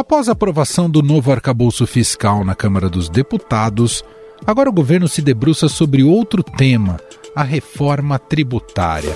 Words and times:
Após 0.00 0.30
a 0.30 0.32
aprovação 0.32 0.88
do 0.88 1.02
novo 1.02 1.30
arcabouço 1.30 1.86
fiscal 1.86 2.42
na 2.42 2.54
Câmara 2.54 2.88
dos 2.88 3.10
Deputados, 3.10 4.02
agora 4.46 4.70
o 4.70 4.72
governo 4.72 5.06
se 5.06 5.20
debruça 5.20 5.68
sobre 5.68 6.02
outro 6.02 6.42
tema, 6.42 6.98
a 7.36 7.42
reforma 7.42 8.18
tributária. 8.18 9.14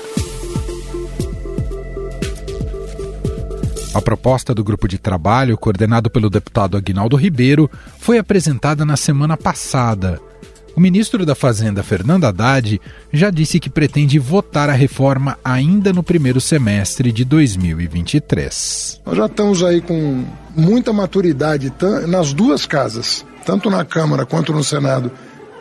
A 3.94 4.02
proposta 4.02 4.54
do 4.54 4.62
grupo 4.62 4.86
de 4.86 4.98
trabalho, 4.98 5.56
coordenado 5.56 6.10
pelo 6.10 6.28
deputado 6.28 6.76
Aguinaldo 6.76 7.16
Ribeiro, 7.16 7.70
foi 7.98 8.18
apresentada 8.18 8.84
na 8.84 8.98
semana 8.98 9.38
passada. 9.38 10.20
O 10.76 10.80
ministro 10.80 11.24
da 11.24 11.36
Fazenda, 11.36 11.84
Fernando 11.84 12.24
Haddad, 12.24 12.80
já 13.12 13.30
disse 13.30 13.60
que 13.60 13.70
pretende 13.70 14.18
votar 14.18 14.68
a 14.68 14.72
reforma 14.72 15.38
ainda 15.44 15.92
no 15.92 16.02
primeiro 16.02 16.40
semestre 16.40 17.12
de 17.12 17.24
2023. 17.24 19.00
Nós 19.06 19.16
já 19.16 19.26
estamos 19.26 19.62
aí 19.62 19.80
com 19.80 20.24
muita 20.56 20.92
maturidade 20.92 21.72
nas 22.08 22.32
duas 22.32 22.66
casas, 22.66 23.24
tanto 23.46 23.70
na 23.70 23.84
Câmara 23.84 24.26
quanto 24.26 24.52
no 24.52 24.64
Senado. 24.64 25.12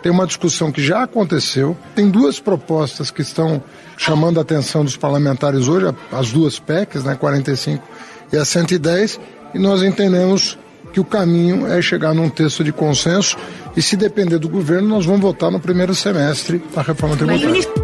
Tem 0.01 0.11
uma 0.11 0.25
discussão 0.25 0.71
que 0.71 0.83
já 0.83 1.03
aconteceu. 1.03 1.77
Tem 1.93 2.09
duas 2.09 2.39
propostas 2.39 3.11
que 3.11 3.21
estão 3.21 3.63
chamando 3.95 4.39
a 4.39 4.41
atenção 4.41 4.83
dos 4.83 4.97
parlamentares 4.97 5.67
hoje, 5.67 5.95
as 6.11 6.31
duas 6.31 6.57
PECs, 6.57 7.03
né, 7.03 7.15
45 7.15 7.87
e 8.31 8.37
a 8.37 8.43
110, 8.43 9.19
e 9.53 9.59
nós 9.59 9.83
entendemos 9.83 10.57
que 10.91 10.99
o 10.99 11.05
caminho 11.05 11.67
é 11.67 11.81
chegar 11.81 12.13
num 12.13 12.29
texto 12.29 12.63
de 12.63 12.71
consenso 12.71 13.37
e 13.75 13.81
se 13.81 13.95
depender 13.95 14.37
do 14.37 14.49
governo, 14.49 14.89
nós 14.89 15.05
vamos 15.05 15.21
votar 15.21 15.49
no 15.49 15.59
primeiro 15.59 15.95
semestre 15.95 16.63
a 16.75 16.81
reforma 16.81 17.15
tributária. 17.15 17.82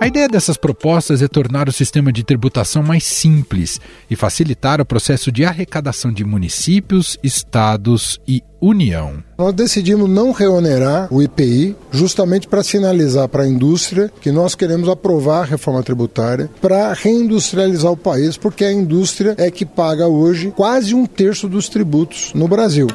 A 0.00 0.06
ideia 0.06 0.26
dessas 0.26 0.56
propostas 0.56 1.20
é 1.20 1.28
tornar 1.28 1.68
o 1.68 1.72
sistema 1.72 2.10
de 2.10 2.24
tributação 2.24 2.82
mais 2.82 3.04
simples 3.04 3.78
e 4.10 4.16
facilitar 4.16 4.80
o 4.80 4.84
processo 4.86 5.30
de 5.30 5.44
arrecadação 5.44 6.10
de 6.10 6.24
municípios, 6.24 7.18
estados 7.22 8.18
e 8.26 8.42
União. 8.62 9.22
Nós 9.36 9.52
decidimos 9.52 10.08
não 10.08 10.32
reonerar 10.32 11.12
o 11.12 11.22
IPI, 11.22 11.76
justamente 11.90 12.48
para 12.48 12.62
sinalizar 12.62 13.28
para 13.28 13.42
a 13.42 13.48
indústria 13.48 14.10
que 14.22 14.32
nós 14.32 14.54
queremos 14.54 14.88
aprovar 14.88 15.42
a 15.42 15.44
reforma 15.44 15.82
tributária 15.82 16.50
para 16.62 16.94
reindustrializar 16.94 17.92
o 17.92 17.96
país, 17.96 18.38
porque 18.38 18.64
a 18.64 18.72
indústria 18.72 19.34
é 19.36 19.50
que 19.50 19.66
paga 19.66 20.08
hoje 20.08 20.50
quase 20.56 20.94
um 20.94 21.04
terço 21.04 21.46
dos 21.46 21.68
tributos 21.68 22.32
no 22.34 22.48
Brasil. 22.48 22.86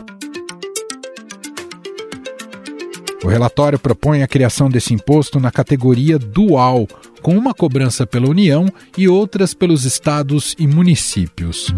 O 3.25 3.27
relatório 3.27 3.79
propõe 3.79 4.21
a 4.21 4.27
criação 4.27 4.69
desse 4.69 4.93
imposto 4.93 5.39
na 5.39 5.49
categoria 5.49 6.19
dual, 6.19 6.87
com 7.23 7.35
uma 7.35 7.55
cobrança 7.55 8.05
pela 8.05 8.29
União 8.29 8.67
e 8.95 9.07
outras 9.07 9.51
pelos 9.51 9.83
estados 9.83 10.55
e 10.59 10.67
municípios. 10.67 11.73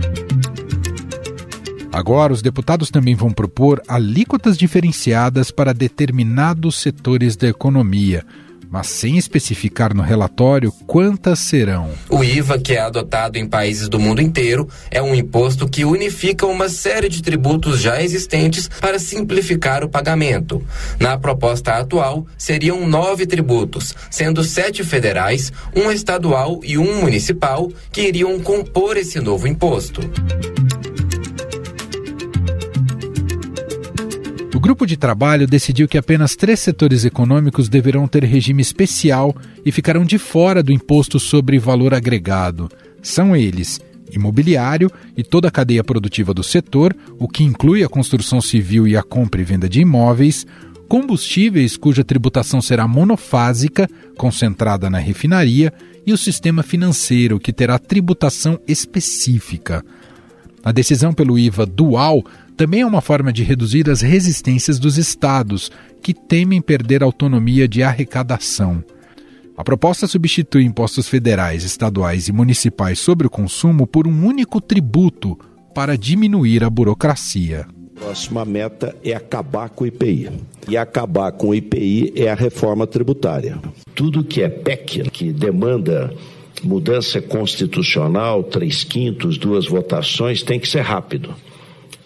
Agora, 1.89 2.33
os 2.33 2.41
deputados 2.41 2.91
também 2.91 3.15
vão 3.15 3.31
propor 3.31 3.81
alíquotas 3.87 4.57
diferenciadas 4.57 5.49
para 5.49 5.73
determinados 5.73 6.75
setores 6.75 7.37
da 7.37 7.47
economia 7.47 8.25
mas 8.69 8.87
sem 8.87 9.17
especificar 9.17 9.93
no 9.93 10.01
relatório 10.01 10.71
quantas 10.85 11.39
serão. 11.39 11.91
O 12.09 12.23
IVA, 12.23 12.59
que 12.59 12.73
é 12.73 12.79
adotado 12.79 13.37
em 13.37 13.47
países 13.47 13.87
do 13.87 13.99
mundo 13.99 14.21
inteiro, 14.21 14.67
é 14.91 15.01
um 15.01 15.15
imposto 15.15 15.67
que 15.67 15.85
unifica 15.85 16.45
uma 16.45 16.69
série 16.69 17.09
de 17.09 17.21
tributos 17.21 17.79
já 17.79 18.01
existentes 18.01 18.67
para 18.67 18.99
simplificar 18.99 19.83
o 19.83 19.89
pagamento. 19.89 20.63
Na 20.99 21.17
proposta 21.17 21.73
atual, 21.73 22.25
seriam 22.37 22.87
nove 22.87 23.25
tributos, 23.25 23.93
sendo 24.09 24.43
sete 24.43 24.83
federais, 24.83 25.51
um 25.75 25.91
estadual 25.91 26.59
e 26.63 26.77
um 26.77 27.01
municipal, 27.01 27.71
que 27.91 28.01
iriam 28.01 28.39
compor 28.39 28.97
esse 28.97 29.19
novo 29.19 29.47
imposto. 29.47 30.01
O 34.57 34.59
grupo 34.59 34.87
de 34.87 34.97
trabalho 34.97 35.45
decidiu 35.45 35.87
que 35.87 35.99
apenas 35.99 36.35
três 36.35 36.59
setores 36.59 37.05
econômicos 37.05 37.69
deverão 37.69 38.07
ter 38.07 38.23
regime 38.23 38.59
especial 38.59 39.35
e 39.63 39.71
ficarão 39.71 40.03
de 40.03 40.17
fora 40.17 40.63
do 40.63 40.71
imposto 40.71 41.19
sobre 41.19 41.59
valor 41.59 41.93
agregado. 41.93 42.67
São 42.99 43.35
eles 43.35 43.79
imobiliário 44.11 44.91
e 45.15 45.23
toda 45.23 45.47
a 45.47 45.51
cadeia 45.51 45.83
produtiva 45.83 46.33
do 46.33 46.41
setor, 46.41 46.95
o 47.19 47.27
que 47.27 47.43
inclui 47.43 47.83
a 47.83 47.87
construção 47.87 48.41
civil 48.41 48.87
e 48.87 48.97
a 48.97 49.03
compra 49.03 49.41
e 49.41 49.43
venda 49.43 49.69
de 49.69 49.81
imóveis, 49.81 50.43
combustíveis 50.87 51.77
cuja 51.77 52.03
tributação 52.03 52.59
será 52.59 52.87
monofásica, 52.87 53.87
concentrada 54.17 54.89
na 54.89 54.97
refinaria, 54.97 55.71
e 56.03 56.11
o 56.11 56.17
sistema 56.17 56.63
financeiro, 56.63 57.39
que 57.39 57.53
terá 57.53 57.77
tributação 57.77 58.59
específica. 58.67 59.85
A 60.63 60.71
decisão 60.71 61.13
pelo 61.13 61.37
IVA 61.37 61.63
dual 61.63 62.25
também 62.57 62.81
é 62.81 62.85
uma 62.85 63.01
forma 63.01 63.31
de 63.31 63.43
reduzir 63.43 63.87
as 63.87 64.01
resistências 64.01 64.79
dos 64.79 64.97
estados, 64.97 65.71
que 66.01 66.11
temem 66.11 66.59
perder 66.59 67.03
autonomia 67.03 67.67
de 67.67 67.83
arrecadação. 67.83 68.83
A 69.55 69.63
proposta 69.63 70.07
substitui 70.07 70.63
impostos 70.63 71.07
federais, 71.07 71.63
estaduais 71.63 72.27
e 72.27 72.31
municipais 72.31 72.97
sobre 72.97 73.27
o 73.27 73.29
consumo 73.29 73.85
por 73.85 74.07
um 74.07 74.25
único 74.25 74.59
tributo 74.59 75.37
para 75.73 75.95
diminuir 75.95 76.63
a 76.63 76.69
burocracia. 76.69 77.67
Próxima 77.93 78.43
meta 78.43 78.95
é 79.03 79.13
acabar 79.13 79.69
com 79.69 79.83
o 79.83 79.87
IPI. 79.87 80.31
E 80.67 80.77
acabar 80.77 81.31
com 81.31 81.49
o 81.49 81.55
IPI 81.55 82.13
é 82.15 82.29
a 82.29 82.35
reforma 82.35 82.87
tributária. 82.87 83.59
Tudo 83.93 84.23
que 84.23 84.41
é 84.41 84.49
PEC, 84.49 85.09
que 85.11 85.31
demanda 85.31 86.11
mudança 86.63 87.21
constitucional, 87.21 88.43
três 88.43 88.83
quintos, 88.83 89.37
duas 89.37 89.67
votações, 89.67 90.41
tem 90.41 90.59
que 90.59 90.67
ser 90.67 90.81
rápido 90.81 91.35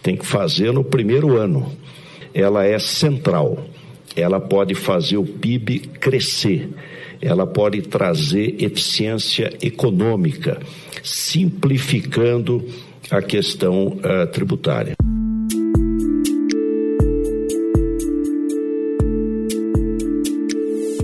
tem 0.01 0.15
que 0.15 0.25
fazer 0.25 0.71
no 0.73 0.83
primeiro 0.83 1.37
ano. 1.37 1.71
Ela 2.33 2.65
é 2.65 2.79
central. 2.79 3.65
Ela 4.15 4.39
pode 4.39 4.75
fazer 4.75 5.17
o 5.17 5.25
PIB 5.25 5.79
crescer. 5.99 6.69
Ela 7.21 7.45
pode 7.45 7.81
trazer 7.83 8.55
eficiência 8.63 9.53
econômica, 9.61 10.59
simplificando 11.03 12.65
a 13.09 13.21
questão 13.21 13.87
uh, 13.87 14.27
tributária. 14.31 14.95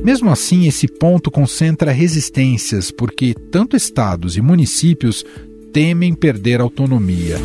Mesmo 0.04 0.30
assim, 0.30 0.66
esse 0.66 0.88
ponto 0.88 1.30
concentra 1.30 1.92
resistências, 1.92 2.92
porque 2.92 3.34
tanto 3.52 3.76
estados 3.76 4.38
e 4.38 4.42
municípios 4.42 5.26
temem 5.74 6.14
perder 6.14 6.62
autonomia. 6.62 7.36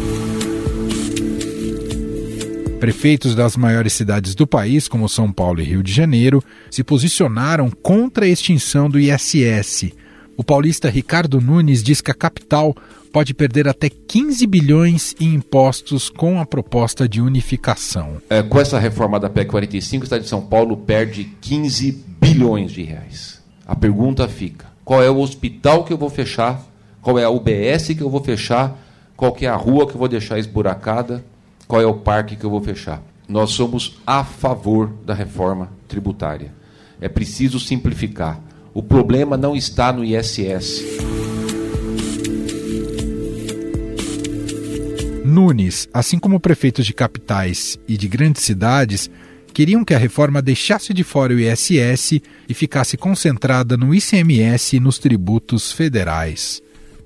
Prefeitos 2.82 3.36
das 3.36 3.56
maiores 3.56 3.92
cidades 3.92 4.34
do 4.34 4.44
país, 4.44 4.88
como 4.88 5.08
São 5.08 5.30
Paulo 5.30 5.60
e 5.60 5.64
Rio 5.64 5.84
de 5.84 5.92
Janeiro, 5.92 6.42
se 6.68 6.82
posicionaram 6.82 7.70
contra 7.70 8.24
a 8.24 8.28
extinção 8.28 8.90
do 8.90 8.98
ISS. 8.98 9.92
O 10.36 10.42
paulista 10.42 10.90
Ricardo 10.90 11.40
Nunes 11.40 11.80
diz 11.80 12.00
que 12.00 12.10
a 12.10 12.14
capital 12.14 12.74
pode 13.12 13.34
perder 13.34 13.68
até 13.68 13.88
15 13.88 14.44
bilhões 14.48 15.14
em 15.20 15.32
impostos 15.32 16.10
com 16.10 16.40
a 16.40 16.44
proposta 16.44 17.08
de 17.08 17.20
unificação. 17.20 18.16
É, 18.28 18.42
com 18.42 18.58
essa 18.58 18.80
reforma 18.80 19.20
da 19.20 19.30
PEC 19.30 19.48
45, 19.48 20.02
o 20.02 20.04
Estado 20.04 20.22
de 20.22 20.28
São 20.28 20.42
Paulo 20.42 20.76
perde 20.76 21.22
15 21.40 22.04
bilhões 22.20 22.72
de 22.72 22.82
reais. 22.82 23.40
A 23.64 23.76
pergunta 23.76 24.26
fica: 24.26 24.66
qual 24.84 25.00
é 25.00 25.08
o 25.08 25.20
hospital 25.20 25.84
que 25.84 25.92
eu 25.92 25.98
vou 25.98 26.10
fechar? 26.10 26.60
Qual 27.00 27.16
é 27.16 27.22
a 27.22 27.30
UBS 27.30 27.94
que 27.96 28.00
eu 28.00 28.10
vou 28.10 28.24
fechar? 28.24 28.76
Qual 29.16 29.36
é 29.40 29.46
a 29.46 29.54
rua 29.54 29.86
que 29.86 29.94
eu 29.94 29.98
vou 30.00 30.08
deixar 30.08 30.40
esburacada? 30.40 31.24
Qual 31.66 31.80
é 31.80 31.86
o 31.86 31.94
parque 31.94 32.36
que 32.36 32.44
eu 32.44 32.50
vou 32.50 32.62
fechar. 32.62 33.02
Nós 33.28 33.50
somos 33.50 33.98
a 34.06 34.24
favor 34.24 34.92
da 35.04 35.14
reforma 35.14 35.70
tributária. 35.88 36.52
É 37.00 37.08
preciso 37.08 37.58
simplificar. 37.58 38.40
O 38.74 38.82
problema 38.82 39.36
não 39.36 39.56
está 39.56 39.92
no 39.92 40.04
ISS. 40.04 40.82
Nunes, 45.24 45.88
assim 45.94 46.18
como 46.18 46.40
prefeitos 46.40 46.84
de 46.84 46.92
capitais 46.92 47.78
e 47.88 47.96
de 47.96 48.06
grandes 48.06 48.42
cidades, 48.42 49.10
queriam 49.52 49.84
que 49.84 49.94
a 49.94 49.98
reforma 49.98 50.42
deixasse 50.42 50.92
de 50.92 51.04
fora 51.04 51.32
o 51.32 51.40
ISS 51.40 52.20
e 52.48 52.54
ficasse 52.54 52.96
concentrada 52.96 53.76
no 53.76 53.94
ICMS 53.94 54.76
e 54.76 54.80
nos 54.80 54.98
tributos 54.98 55.72
federais. 55.72 56.62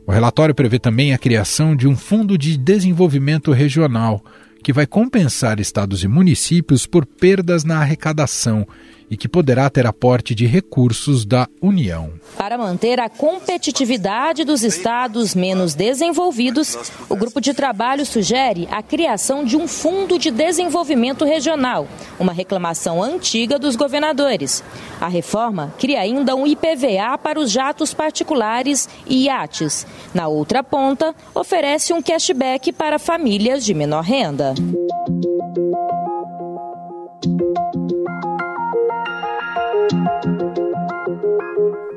O 0.07 0.13
relatório 0.13 0.55
prevê 0.55 0.79
também 0.79 1.13
a 1.13 1.19
criação 1.19 1.75
de 1.75 1.87
um 1.87 1.97
fundo 1.97 2.39
de 2.39 2.57
desenvolvimento 2.57 3.53
regional 3.53 4.25
que 4.67 4.73
vai 4.73 4.85
compensar 4.85 5.61
estados 5.61 6.03
e 6.03 6.09
municípios 6.09 6.89
por 6.89 7.07
perdas 7.07 7.63
na 7.63 7.79
arrecadação 7.79 8.67
e 9.11 9.17
que 9.17 9.29
poderá 9.29 9.69
ter 9.71 9.87
aporte 9.87 10.35
de 10.35 10.47
recursos 10.47 11.25
da 11.25 11.49
União. 11.61 12.13
Para 12.37 12.59
manter 12.59 13.01
a 13.01 13.09
competitividade 13.09 14.45
dos 14.45 14.63
estados 14.63 15.35
menos 15.35 15.75
desenvolvidos, 15.75 16.77
o 17.09 17.17
grupo 17.17 17.41
de 17.41 17.55
trabalho 17.55 18.05
sugere 18.05 18.69
a 18.71 18.83
criação 18.83 19.45
de 19.45 19.57
um 19.57 19.67
fundo 19.69 20.19
de 20.19 20.31
desenvolvimento 20.31 21.25
regional, 21.25 21.89
uma 22.19 22.33
reclamação 22.33 23.03
antiga 23.03 23.59
dos 23.59 23.77
governadores. 23.77 24.63
A 25.01 25.09
reforma 25.09 25.75
cria 25.79 26.01
ainda 26.01 26.35
um 26.35 26.47
IPVA 26.47 27.19
para 27.23 27.39
os 27.39 27.51
jatos 27.51 27.95
particulares 27.95 28.89
e 29.07 29.25
iates. 29.25 29.87
Na 30.15 30.29
outra 30.29 30.63
ponta, 30.63 31.15
oferece 31.35 31.93
um 31.93 32.03
cashback 32.03 32.73
para 32.73 32.99
famílias 32.99 33.65
de 33.65 33.75
menor 33.75 34.03
renda. 34.03 34.55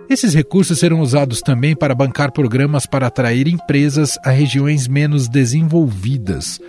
Esses 0.09 0.33
recursos 0.33 0.79
serão 0.79 1.01
usados 1.01 1.39
também 1.39 1.75
para 1.75 1.93
bancar 1.93 2.31
programas 2.31 2.87
para 2.87 3.05
atrair 3.05 3.47
empresas 3.47 4.17
a 4.25 4.31
regiões 4.31 4.87
menos 4.87 5.29
desenvolvidas. 5.29 6.59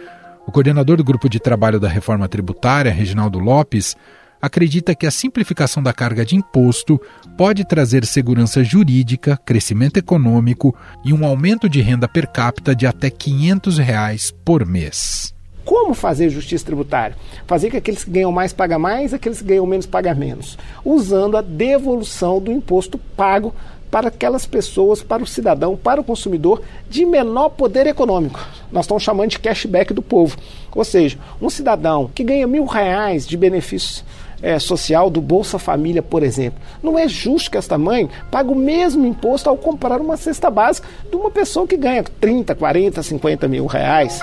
O 0.46 0.52
coordenador 0.52 0.98
do 0.98 1.04
grupo 1.04 1.26
de 1.26 1.40
trabalho 1.40 1.80
da 1.80 1.88
reforma 1.88 2.28
tributária, 2.28 2.92
Reginaldo 2.92 3.38
Lopes, 3.38 3.96
acredita 4.42 4.94
que 4.94 5.06
a 5.06 5.10
simplificação 5.10 5.82
da 5.82 5.90
carga 5.90 6.22
de 6.22 6.36
imposto 6.36 7.00
pode 7.38 7.64
trazer 7.64 8.04
segurança 8.04 8.62
jurídica, 8.62 9.38
crescimento 9.38 9.96
econômico 9.96 10.76
e 11.02 11.10
um 11.10 11.24
aumento 11.24 11.66
de 11.66 11.80
renda 11.80 12.06
per 12.06 12.30
capita 12.30 12.76
de 12.76 12.86
até 12.86 13.08
500 13.08 13.78
reais 13.78 14.34
por 14.44 14.66
mês. 14.66 15.34
Como 15.70 15.94
fazer 15.94 16.30
justiça 16.30 16.66
tributária? 16.66 17.16
Fazer 17.46 17.70
que 17.70 17.76
aqueles 17.76 18.02
que 18.02 18.10
ganham 18.10 18.32
mais 18.32 18.52
pagam 18.52 18.80
mais, 18.80 19.14
aqueles 19.14 19.38
que 19.38 19.44
ganham 19.46 19.64
menos 19.64 19.86
pagam 19.86 20.16
menos, 20.16 20.58
usando 20.84 21.36
a 21.36 21.40
devolução 21.40 22.40
do 22.40 22.50
imposto 22.50 22.98
pago 23.16 23.54
para 23.88 24.08
aquelas 24.08 24.44
pessoas, 24.44 25.00
para 25.00 25.22
o 25.22 25.26
cidadão, 25.28 25.76
para 25.76 26.00
o 26.00 26.04
consumidor 26.04 26.60
de 26.88 27.06
menor 27.06 27.50
poder 27.50 27.86
econômico. 27.86 28.40
Nós 28.72 28.84
estamos 28.84 29.04
chamando 29.04 29.30
de 29.30 29.38
cashback 29.38 29.94
do 29.94 30.02
povo. 30.02 30.36
Ou 30.74 30.84
seja, 30.84 31.16
um 31.40 31.48
cidadão 31.48 32.10
que 32.12 32.24
ganha 32.24 32.48
mil 32.48 32.64
reais 32.64 33.24
de 33.24 33.36
benefício 33.36 34.04
é, 34.42 34.58
social 34.58 35.08
do 35.08 35.20
Bolsa 35.20 35.56
Família, 35.56 36.02
por 36.02 36.24
exemplo. 36.24 36.60
Não 36.82 36.98
é 36.98 37.06
justo 37.06 37.48
que 37.48 37.56
esta 37.56 37.78
mãe 37.78 38.10
pague 38.28 38.50
o 38.50 38.56
mesmo 38.56 39.06
imposto 39.06 39.48
ao 39.48 39.56
comprar 39.56 40.00
uma 40.00 40.16
cesta 40.16 40.50
básica 40.50 40.88
de 41.08 41.14
uma 41.14 41.30
pessoa 41.30 41.64
que 41.64 41.76
ganha 41.76 42.02
30, 42.02 42.56
40, 42.56 43.00
50 43.04 43.46
mil 43.46 43.66
reais. 43.66 44.18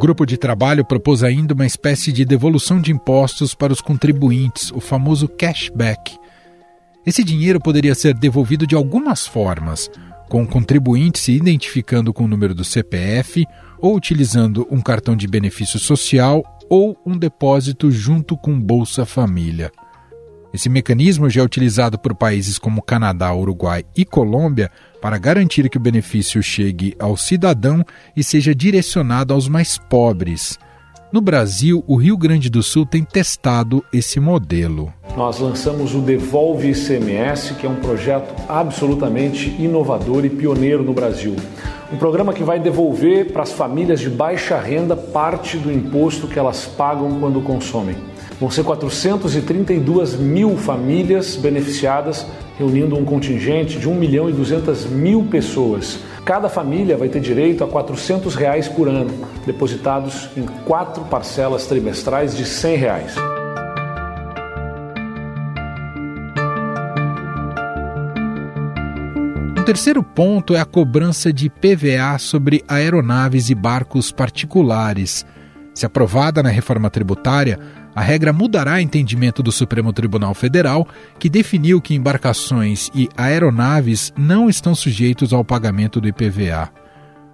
Grupo 0.00 0.24
de 0.24 0.38
trabalho 0.38 0.82
propôs 0.82 1.22
ainda 1.22 1.52
uma 1.52 1.66
espécie 1.66 2.10
de 2.10 2.24
devolução 2.24 2.80
de 2.80 2.90
impostos 2.90 3.54
para 3.54 3.70
os 3.70 3.82
contribuintes, 3.82 4.72
o 4.72 4.80
famoso 4.80 5.28
cashback. 5.28 6.16
Esse 7.04 7.22
dinheiro 7.22 7.60
poderia 7.60 7.94
ser 7.94 8.14
devolvido 8.14 8.66
de 8.66 8.74
algumas 8.74 9.26
formas, 9.26 9.90
com 10.26 10.42
o 10.42 10.46
contribuinte 10.46 11.18
se 11.18 11.32
identificando 11.32 12.14
com 12.14 12.24
o 12.24 12.28
número 12.28 12.54
do 12.54 12.64
CPF 12.64 13.44
ou 13.78 13.94
utilizando 13.94 14.66
um 14.70 14.80
cartão 14.80 15.14
de 15.14 15.28
benefício 15.28 15.78
social 15.78 16.42
ou 16.70 16.96
um 17.04 17.18
depósito 17.18 17.90
junto 17.90 18.38
com 18.38 18.58
Bolsa 18.58 19.04
Família. 19.04 19.70
Esse 20.52 20.68
mecanismo 20.68 21.30
já 21.30 21.40
é 21.40 21.44
utilizado 21.44 21.98
por 21.98 22.14
países 22.14 22.58
como 22.58 22.82
Canadá, 22.82 23.32
Uruguai 23.34 23.84
e 23.96 24.04
Colômbia 24.04 24.70
para 25.00 25.16
garantir 25.16 25.68
que 25.70 25.76
o 25.76 25.80
benefício 25.80 26.42
chegue 26.42 26.94
ao 26.98 27.16
cidadão 27.16 27.84
e 28.16 28.24
seja 28.24 28.54
direcionado 28.54 29.32
aos 29.32 29.48
mais 29.48 29.78
pobres. 29.78 30.58
No 31.12 31.20
Brasil, 31.20 31.82
o 31.88 31.96
Rio 31.96 32.16
Grande 32.16 32.48
do 32.48 32.62
Sul 32.62 32.86
tem 32.86 33.02
testado 33.02 33.84
esse 33.92 34.20
modelo. 34.20 34.92
Nós 35.16 35.40
lançamos 35.40 35.92
o 35.92 36.00
Devolve 36.00 36.70
ICMS, 36.70 37.54
que 37.54 37.66
é 37.66 37.68
um 37.68 37.76
projeto 37.76 38.32
absolutamente 38.48 39.48
inovador 39.58 40.24
e 40.24 40.30
pioneiro 40.30 40.84
no 40.84 40.92
Brasil. 40.92 41.34
Um 41.92 41.96
programa 41.96 42.32
que 42.32 42.44
vai 42.44 42.60
devolver 42.60 43.32
para 43.32 43.42
as 43.42 43.50
famílias 43.50 43.98
de 43.98 44.08
baixa 44.08 44.60
renda 44.60 44.96
parte 44.96 45.56
do 45.56 45.72
imposto 45.72 46.28
que 46.28 46.38
elas 46.38 46.64
pagam 46.64 47.18
quando 47.18 47.40
consomem. 47.40 47.96
Vão 48.40 48.50
ser 48.50 48.64
432 48.64 50.16
mil 50.16 50.56
famílias 50.56 51.36
beneficiadas, 51.36 52.26
reunindo 52.58 52.96
um 52.96 53.04
contingente 53.04 53.78
de 53.78 53.86
1 53.86 53.94
milhão 53.94 54.30
e 54.30 54.32
200 54.32 54.86
mil 54.86 55.24
pessoas. 55.24 55.98
Cada 56.24 56.48
família 56.48 56.96
vai 56.96 57.10
ter 57.10 57.20
direito 57.20 57.62
a 57.62 57.68
400 57.68 58.34
reais 58.34 58.66
por 58.66 58.88
ano, 58.88 59.10
depositados 59.44 60.30
em 60.34 60.46
quatro 60.64 61.04
parcelas 61.04 61.66
trimestrais 61.66 62.34
de 62.34 62.46
100 62.46 62.76
reais. 62.76 63.14
O 69.58 69.62
terceiro 69.62 70.02
ponto 70.02 70.54
é 70.54 70.60
a 70.60 70.64
cobrança 70.64 71.30
de 71.30 71.50
PVA 71.50 72.18
sobre 72.18 72.64
aeronaves 72.66 73.50
e 73.50 73.54
barcos 73.54 74.10
particulares. 74.10 75.26
Se 75.74 75.86
aprovada 75.86 76.42
na 76.42 76.48
reforma 76.48 76.90
tributária, 76.90 77.58
a 77.94 78.00
regra 78.00 78.32
mudará 78.32 78.74
o 78.74 78.78
entendimento 78.78 79.42
do 79.42 79.50
Supremo 79.50 79.92
Tribunal 79.92 80.34
Federal, 80.34 80.86
que 81.18 81.28
definiu 81.28 81.80
que 81.80 81.94
embarcações 81.94 82.90
e 82.94 83.08
aeronaves 83.16 84.12
não 84.16 84.48
estão 84.48 84.74
sujeitos 84.74 85.32
ao 85.32 85.44
pagamento 85.44 86.00
do 86.00 86.08
IPVA. 86.08 86.70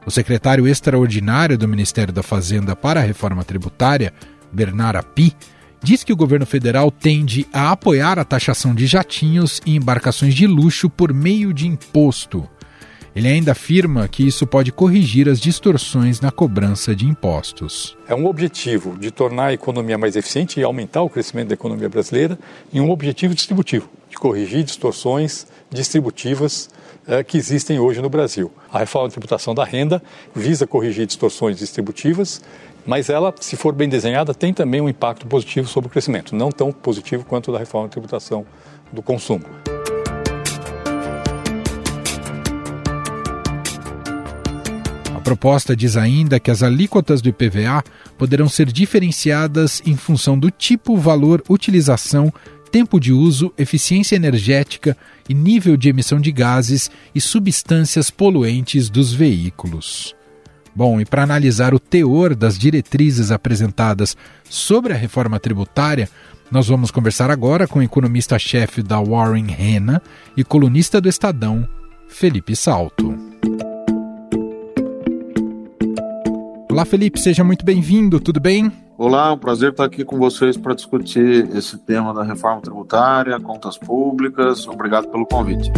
O 0.06 0.10
secretário 0.10 0.66
extraordinário 0.66 1.58
do 1.58 1.68
Ministério 1.68 2.12
da 2.12 2.22
Fazenda 2.22 2.76
para 2.76 3.00
a 3.00 3.02
Reforma 3.02 3.44
Tributária, 3.44 4.14
Bernard 4.52 4.98
Api, 4.98 5.34
diz 5.82 6.02
que 6.02 6.12
o 6.12 6.16
governo 6.16 6.46
federal 6.46 6.90
tende 6.90 7.46
a 7.52 7.70
apoiar 7.72 8.18
a 8.18 8.24
taxação 8.24 8.74
de 8.74 8.86
jatinhos 8.86 9.60
e 9.66 9.76
embarcações 9.76 10.34
de 10.34 10.46
luxo 10.46 10.88
por 10.88 11.12
meio 11.12 11.52
de 11.52 11.66
imposto. 11.66 12.48
Ele 13.16 13.28
ainda 13.28 13.52
afirma 13.52 14.06
que 14.06 14.26
isso 14.26 14.46
pode 14.46 14.70
corrigir 14.70 15.26
as 15.26 15.40
distorções 15.40 16.20
na 16.20 16.30
cobrança 16.30 16.94
de 16.94 17.06
impostos. 17.06 17.96
É 18.06 18.14
um 18.14 18.26
objetivo 18.26 18.94
de 18.98 19.10
tornar 19.10 19.46
a 19.46 19.52
economia 19.54 19.96
mais 19.96 20.16
eficiente 20.16 20.60
e 20.60 20.62
aumentar 20.62 21.00
o 21.00 21.08
crescimento 21.08 21.48
da 21.48 21.54
economia 21.54 21.88
brasileira 21.88 22.38
e 22.70 22.78
um 22.78 22.90
objetivo 22.90 23.34
distributivo, 23.34 23.88
de 24.10 24.18
corrigir 24.18 24.64
distorções 24.64 25.46
distributivas 25.70 26.68
eh, 27.08 27.24
que 27.24 27.38
existem 27.38 27.78
hoje 27.78 28.02
no 28.02 28.10
Brasil. 28.10 28.52
A 28.70 28.80
reforma 28.80 29.08
da 29.08 29.12
tributação 29.12 29.54
da 29.54 29.64
renda 29.64 30.02
visa 30.34 30.66
corrigir 30.66 31.06
distorções 31.06 31.56
distributivas, 31.56 32.42
mas 32.84 33.08
ela, 33.08 33.34
se 33.40 33.56
for 33.56 33.72
bem 33.72 33.88
desenhada, 33.88 34.34
tem 34.34 34.52
também 34.52 34.82
um 34.82 34.90
impacto 34.90 35.26
positivo 35.26 35.66
sobre 35.66 35.88
o 35.88 35.90
crescimento, 35.90 36.36
não 36.36 36.52
tão 36.52 36.70
positivo 36.70 37.24
quanto 37.24 37.50
da 37.50 37.58
reforma 37.58 37.88
da 37.88 37.92
tributação 37.92 38.44
do 38.92 39.00
consumo. 39.00 39.46
Proposta 45.26 45.74
diz 45.74 45.96
ainda 45.96 46.38
que 46.38 46.52
as 46.52 46.62
alíquotas 46.62 47.20
do 47.20 47.28
IPVA 47.28 47.82
poderão 48.16 48.48
ser 48.48 48.70
diferenciadas 48.70 49.82
em 49.84 49.96
função 49.96 50.38
do 50.38 50.52
tipo, 50.52 50.96
valor, 50.96 51.42
utilização, 51.48 52.32
tempo 52.70 53.00
de 53.00 53.12
uso, 53.12 53.52
eficiência 53.58 54.14
energética 54.14 54.96
e 55.28 55.34
nível 55.34 55.76
de 55.76 55.88
emissão 55.88 56.20
de 56.20 56.30
gases 56.30 56.88
e 57.12 57.20
substâncias 57.20 58.08
poluentes 58.08 58.88
dos 58.88 59.12
veículos. 59.12 60.14
Bom, 60.72 61.00
e 61.00 61.04
para 61.04 61.24
analisar 61.24 61.74
o 61.74 61.80
teor 61.80 62.36
das 62.36 62.56
diretrizes 62.56 63.32
apresentadas 63.32 64.16
sobre 64.48 64.92
a 64.92 64.96
reforma 64.96 65.40
tributária, 65.40 66.08
nós 66.52 66.68
vamos 66.68 66.92
conversar 66.92 67.32
agora 67.32 67.66
com 67.66 67.80
o 67.80 67.82
economista-chefe 67.82 68.80
da 68.80 69.00
Warren 69.00 69.48
Hanna 69.50 70.00
e 70.36 70.44
colunista 70.44 71.00
do 71.00 71.08
Estadão, 71.08 71.68
Felipe 72.06 72.54
Salto. 72.54 73.12
Olá, 76.76 76.84
Felipe, 76.84 77.18
seja 77.18 77.42
muito 77.42 77.64
bem-vindo, 77.64 78.20
tudo 78.20 78.38
bem? 78.38 78.70
Olá, 78.98 79.28
é 79.28 79.32
um 79.32 79.38
prazer 79.38 79.70
estar 79.70 79.86
aqui 79.86 80.04
com 80.04 80.18
vocês 80.18 80.58
para 80.58 80.74
discutir 80.74 81.48
esse 81.56 81.78
tema 81.78 82.12
da 82.12 82.22
reforma 82.22 82.60
tributária, 82.60 83.40
contas 83.40 83.78
públicas. 83.78 84.68
Obrigado 84.68 85.08
pelo 85.08 85.24
convite. 85.24 85.72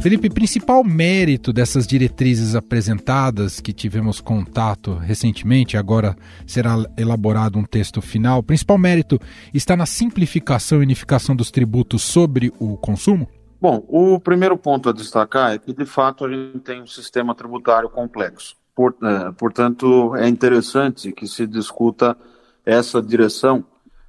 Felipe, 0.00 0.30
principal 0.30 0.84
mérito 0.84 1.52
dessas 1.52 1.84
diretrizes 1.84 2.54
apresentadas 2.54 3.58
que 3.58 3.72
tivemos 3.72 4.20
contato 4.20 4.94
recentemente, 4.94 5.76
agora 5.76 6.16
será 6.46 6.76
elaborado 6.96 7.58
um 7.58 7.64
texto 7.64 8.00
final, 8.00 8.40
principal 8.40 8.78
mérito 8.78 9.18
está 9.52 9.76
na 9.76 9.84
simplificação 9.84 10.78
e 10.78 10.82
unificação 10.82 11.34
dos 11.34 11.50
tributos 11.50 12.02
sobre 12.02 12.52
o 12.60 12.76
consumo? 12.76 13.26
Bom, 13.60 13.84
o 13.88 14.18
primeiro 14.18 14.56
ponto 14.56 14.88
a 14.88 14.92
destacar 14.92 15.52
é 15.52 15.58
que, 15.58 15.74
de 15.74 15.84
fato, 15.84 16.24
a 16.24 16.32
gente 16.32 16.60
tem 16.60 16.80
um 16.80 16.86
sistema 16.86 17.34
tributário 17.34 17.90
complexo. 17.90 18.56
É, 19.02 19.32
portanto, 19.32 20.16
é 20.16 20.26
interessante 20.26 21.12
que 21.12 21.26
se 21.26 21.46
discuta 21.46 22.16
essa 22.64 23.02
direção 23.02 23.62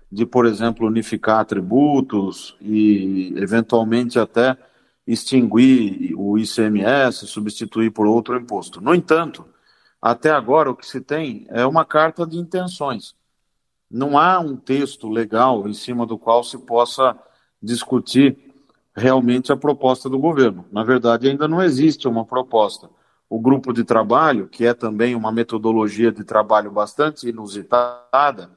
de, 0.09 0.25
por 0.25 0.45
exemplo, 0.45 0.87
unificar 0.87 1.43
tributos 1.45 2.55
e, 2.61 3.33
eventualmente, 3.35 4.17
até 4.17 4.57
extinguir 5.05 6.13
o 6.15 6.37
ICMS, 6.37 7.27
substituir 7.27 7.91
por 7.91 8.07
outro 8.07 8.37
imposto. 8.37 8.79
No 8.79 8.95
entanto, 8.95 9.45
até 10.01 10.31
agora 10.31 10.71
o 10.71 10.75
que 10.75 10.87
se 10.87 11.01
tem 11.01 11.45
é 11.49 11.65
uma 11.65 11.83
carta 11.83 12.25
de 12.25 12.37
intenções. 12.37 13.15
Não 13.89 14.17
há 14.17 14.39
um 14.39 14.55
texto 14.55 15.09
legal 15.09 15.67
em 15.67 15.73
cima 15.73 16.05
do 16.05 16.17
qual 16.17 16.41
se 16.41 16.57
possa 16.57 17.17
discutir 17.61 18.50
realmente 18.95 19.51
a 19.51 19.57
proposta 19.57 20.09
do 20.09 20.19
governo. 20.19 20.65
Na 20.71 20.83
verdade, 20.83 21.29
ainda 21.29 21.47
não 21.47 21.61
existe 21.61 22.07
uma 22.07 22.25
proposta. 22.25 22.89
O 23.29 23.39
grupo 23.39 23.71
de 23.71 23.83
trabalho, 23.83 24.47
que 24.47 24.65
é 24.65 24.73
também 24.73 25.15
uma 25.15 25.31
metodologia 25.31 26.11
de 26.11 26.23
trabalho 26.23 26.69
bastante 26.71 27.29
inusitada, 27.29 28.51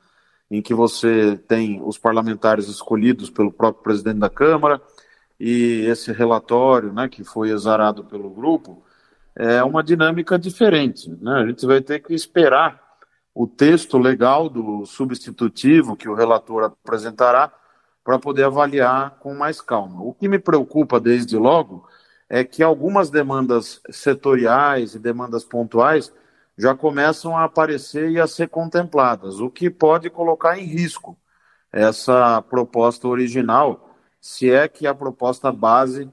em 0.51 0.61
que 0.61 0.75
você 0.75 1.37
tem 1.49 1.81
os 1.85 1.97
parlamentares 1.97 2.69
escolhidos 2.69 3.31
pelo 3.31 3.53
próprio 3.53 3.83
presidente 3.83 4.19
da 4.19 4.29
Câmara 4.29 4.81
e 5.39 5.85
esse 5.87 6.13
relatório, 6.13 6.93
né, 6.93 7.09
que 7.09 7.25
foi 7.25 7.51
exarado 7.51 8.05
pelo 8.05 8.31
grupo, 8.31 8.85
é 9.37 9.63
uma 9.65 9.83
dinâmica 9.83 10.39
diferente. 10.39 11.11
Né? 11.21 11.33
A 11.33 11.47
gente 11.47 11.67
vai 11.67 11.81
ter 11.81 12.01
que 12.01 12.15
esperar 12.15 12.81
o 13.35 13.47
texto 13.47 13.99
legal 13.99 14.49
do 14.49 14.87
substitutivo 14.87 15.97
que 15.97 16.09
o 16.09 16.15
relator 16.15 16.63
apresentará 16.65 17.53
para 18.05 18.19
poder 18.19 18.45
avaliar 18.45 19.17
com 19.19 19.35
mais 19.35 19.61
calma. 19.61 20.03
O 20.03 20.13
que 20.13 20.29
me 20.29 20.39
preocupa 20.39 21.01
desde 21.01 21.37
logo 21.37 21.89
é 22.29 22.45
que 22.45 22.63
algumas 22.63 23.11
demandas 23.11 23.81
setoriais 23.91 24.95
e 24.95 24.99
demandas 24.99 25.45
pontuais 25.45 26.13
já 26.57 26.75
começam 26.75 27.37
a 27.37 27.45
aparecer 27.45 28.11
e 28.11 28.21
a 28.21 28.27
ser 28.27 28.49
contempladas, 28.49 29.41
o 29.41 29.51
que 29.51 29.69
pode 29.69 30.09
colocar 30.09 30.59
em 30.59 30.65
risco 30.65 31.19
essa 31.73 32.41
proposta 32.43 33.09
original, 33.09 33.97
se 34.21 34.51
é 34.51 34.69
que 34.69 34.87
a 34.87 34.95
proposta 34.95 35.51
base 35.51 36.09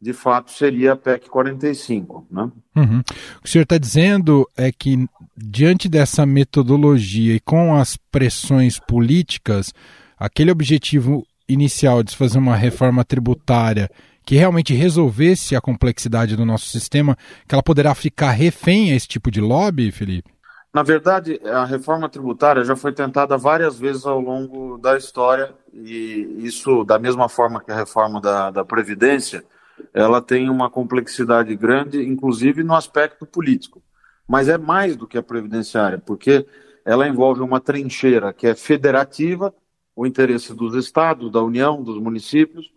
de 0.00 0.12
fato 0.12 0.50
seria 0.50 0.92
a 0.92 0.96
PEC 0.96 1.30
45. 1.30 2.26
Né? 2.30 2.50
Uhum. 2.76 3.00
O 3.00 3.04
que 3.42 3.48
o 3.48 3.48
senhor 3.48 3.62
está 3.62 3.78
dizendo 3.78 4.46
é 4.56 4.70
que, 4.70 5.08
diante 5.36 5.88
dessa 5.88 6.26
metodologia 6.26 7.36
e 7.36 7.40
com 7.40 7.74
as 7.74 7.96
pressões 7.96 8.78
políticas, 8.78 9.72
aquele 10.18 10.50
objetivo 10.50 11.24
inicial 11.48 12.02
de 12.02 12.16
fazer 12.16 12.38
uma 12.38 12.56
reforma 12.56 13.04
tributária 13.04 13.90
que 14.24 14.36
realmente 14.36 14.72
resolvesse 14.72 15.54
a 15.54 15.60
complexidade 15.60 16.36
do 16.36 16.44
nosso 16.44 16.66
sistema, 16.66 17.16
que 17.46 17.54
ela 17.54 17.62
poderá 17.62 17.94
ficar 17.94 18.30
refém 18.30 18.90
a 18.90 18.96
esse 18.96 19.06
tipo 19.06 19.30
de 19.30 19.40
lobby, 19.40 19.90
Felipe? 19.90 20.32
Na 20.72 20.82
verdade, 20.82 21.40
a 21.44 21.64
reforma 21.64 22.08
tributária 22.08 22.64
já 22.64 22.74
foi 22.74 22.92
tentada 22.92 23.36
várias 23.36 23.78
vezes 23.78 24.04
ao 24.06 24.18
longo 24.18 24.76
da 24.78 24.96
história, 24.96 25.54
e 25.72 26.38
isso, 26.38 26.84
da 26.84 26.98
mesma 26.98 27.28
forma 27.28 27.62
que 27.62 27.70
a 27.70 27.76
reforma 27.76 28.20
da, 28.20 28.50
da 28.50 28.64
Previdência, 28.64 29.44
ela 29.92 30.20
tem 30.20 30.50
uma 30.50 30.68
complexidade 30.70 31.54
grande, 31.54 32.02
inclusive 32.02 32.64
no 32.64 32.74
aspecto 32.74 33.24
político. 33.24 33.82
Mas 34.26 34.48
é 34.48 34.58
mais 34.58 34.96
do 34.96 35.06
que 35.06 35.18
a 35.18 35.22
previdenciária, 35.22 35.98
porque 35.98 36.46
ela 36.84 37.06
envolve 37.06 37.40
uma 37.40 37.60
trincheira 37.60 38.32
que 38.32 38.46
é 38.46 38.54
federativa, 38.54 39.54
o 39.96 40.06
interesse 40.06 40.54
dos 40.54 40.74
estados, 40.74 41.30
da 41.30 41.42
União, 41.42 41.82
dos 41.82 41.98
municípios. 41.98 42.72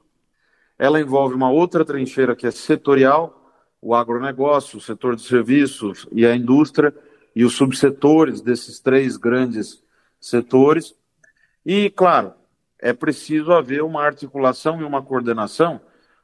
Ela 0.77 1.00
envolve 1.00 1.36
uma 1.36 1.50
outra 1.50 1.83
trincheira 1.83 2.36
que 2.36 2.45
é 2.45 2.51
setorial, 2.51 3.51
o 3.81 3.95
agronegócio, 3.95 4.77
o 4.77 4.81
setor 4.81 5.15
de 5.15 5.24
serviços 5.24 6.07
e 6.12 6.25
a 6.25 6.36
indústria, 6.36 6.93
e 7.36 7.45
os 7.45 7.53
subsetores 7.53 8.41
desses 8.41 8.79
três 8.79 9.15
grandes 9.15 9.83
setores. 10.19 10.95
E, 11.65 11.89
claro, 11.91 12.33
é 12.79 12.93
preciso 12.93 13.51
haver 13.51 13.83
uma 13.83 14.03
articulação 14.03 14.81
e 14.81 14.83
uma 14.83 15.01
coordenação 15.01 15.79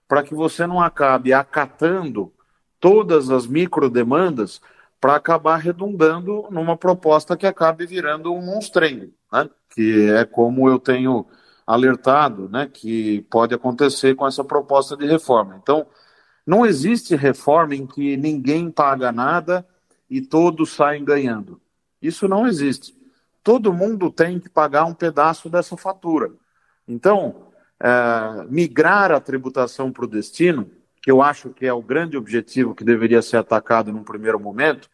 para 0.08 0.24
que 0.24 0.34
você 0.34 0.66
não 0.68 0.82
acabe 0.82 1.34
acatando 1.34 2.32
todas 2.80 3.30
as 3.30 3.48
microdemandas 3.48 4.62
para 5.00 5.16
acabar 5.16 5.58
redundando 5.58 6.48
numa 6.50 6.78
proposta 6.78 7.36
que 7.36 7.46
acabe 7.46 7.86
virando 7.86 8.34
um 8.34 8.42
monstrengo, 8.42 9.12
né? 9.34 9.50
que 9.70 10.10
é 10.12 10.24
como 10.24 10.70
eu 10.70 10.78
tenho 10.78 11.26
alertado, 11.66 12.50
né, 12.50 12.70
que 12.72 13.22
pode 13.30 13.56
acontecer 13.56 14.16
com 14.16 14.28
essa 14.28 14.44
proposta 14.44 14.96
de 14.96 15.06
reforma. 15.06 15.60
Então, 15.62 15.88
não 16.46 16.66
existe 16.66 17.16
reforma 17.16 17.74
em 17.74 17.88
que 17.88 18.18
ninguém 18.18 18.70
paga 18.70 19.12
nada 19.12 19.66
e 20.10 20.22
todos 20.22 20.74
saem 20.74 21.04
ganhando. 21.04 21.60
Isso 22.02 22.28
não 22.28 22.46
existe. 22.46 22.96
Todo 23.42 23.74
mundo 23.74 24.12
tem 24.12 24.40
que 24.40 24.50
pagar 24.50 24.86
um 24.86 24.94
pedaço 24.94 25.50
dessa 25.50 25.76
fatura. 25.78 26.32
Então, 26.88 27.48
é, 27.80 28.46
migrar 28.50 29.12
a 29.12 29.20
tributação 29.20 29.92
para 29.92 30.06
o 30.06 30.08
destino, 30.08 30.70
que 31.02 31.10
eu 31.10 31.22
acho 31.22 31.50
que 31.50 31.66
é 31.66 31.74
o 31.74 31.82
grande 31.82 32.18
objetivo 32.18 32.76
que 32.76 32.84
deveria 32.84 33.22
ser 33.22 33.38
atacado 33.38 33.92
num 33.92 34.04
primeiro 34.04 34.40
momento, 34.40 34.90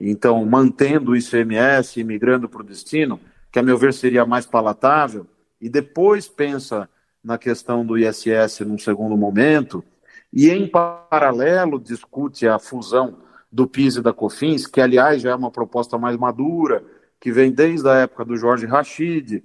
então 0.00 0.44
mantendo 0.44 1.12
o 1.12 1.16
ICMS 1.16 2.00
e 2.00 2.04
migrando 2.04 2.48
para 2.48 2.62
o 2.62 2.64
destino, 2.64 3.20
que 3.54 3.60
a 3.60 3.62
meu 3.62 3.78
ver 3.78 3.94
seria 3.94 4.26
mais 4.26 4.44
palatável, 4.44 5.28
e 5.60 5.68
depois 5.68 6.26
pensa 6.26 6.90
na 7.22 7.38
questão 7.38 7.86
do 7.86 7.96
ISS 7.96 8.62
num 8.66 8.76
segundo 8.76 9.16
momento, 9.16 9.84
e 10.32 10.50
em 10.50 10.66
paralelo 10.66 11.78
discute 11.78 12.48
a 12.48 12.58
fusão 12.58 13.18
do 13.52 13.64
PIS 13.64 13.94
e 13.94 14.02
da 14.02 14.12
COFINS, 14.12 14.66
que 14.66 14.80
aliás 14.80 15.22
já 15.22 15.30
é 15.30 15.34
uma 15.36 15.52
proposta 15.52 15.96
mais 15.96 16.16
madura, 16.16 16.84
que 17.20 17.30
vem 17.30 17.52
desde 17.52 17.88
a 17.88 17.94
época 17.98 18.24
do 18.24 18.36
Jorge 18.36 18.66
Rachid, 18.66 19.44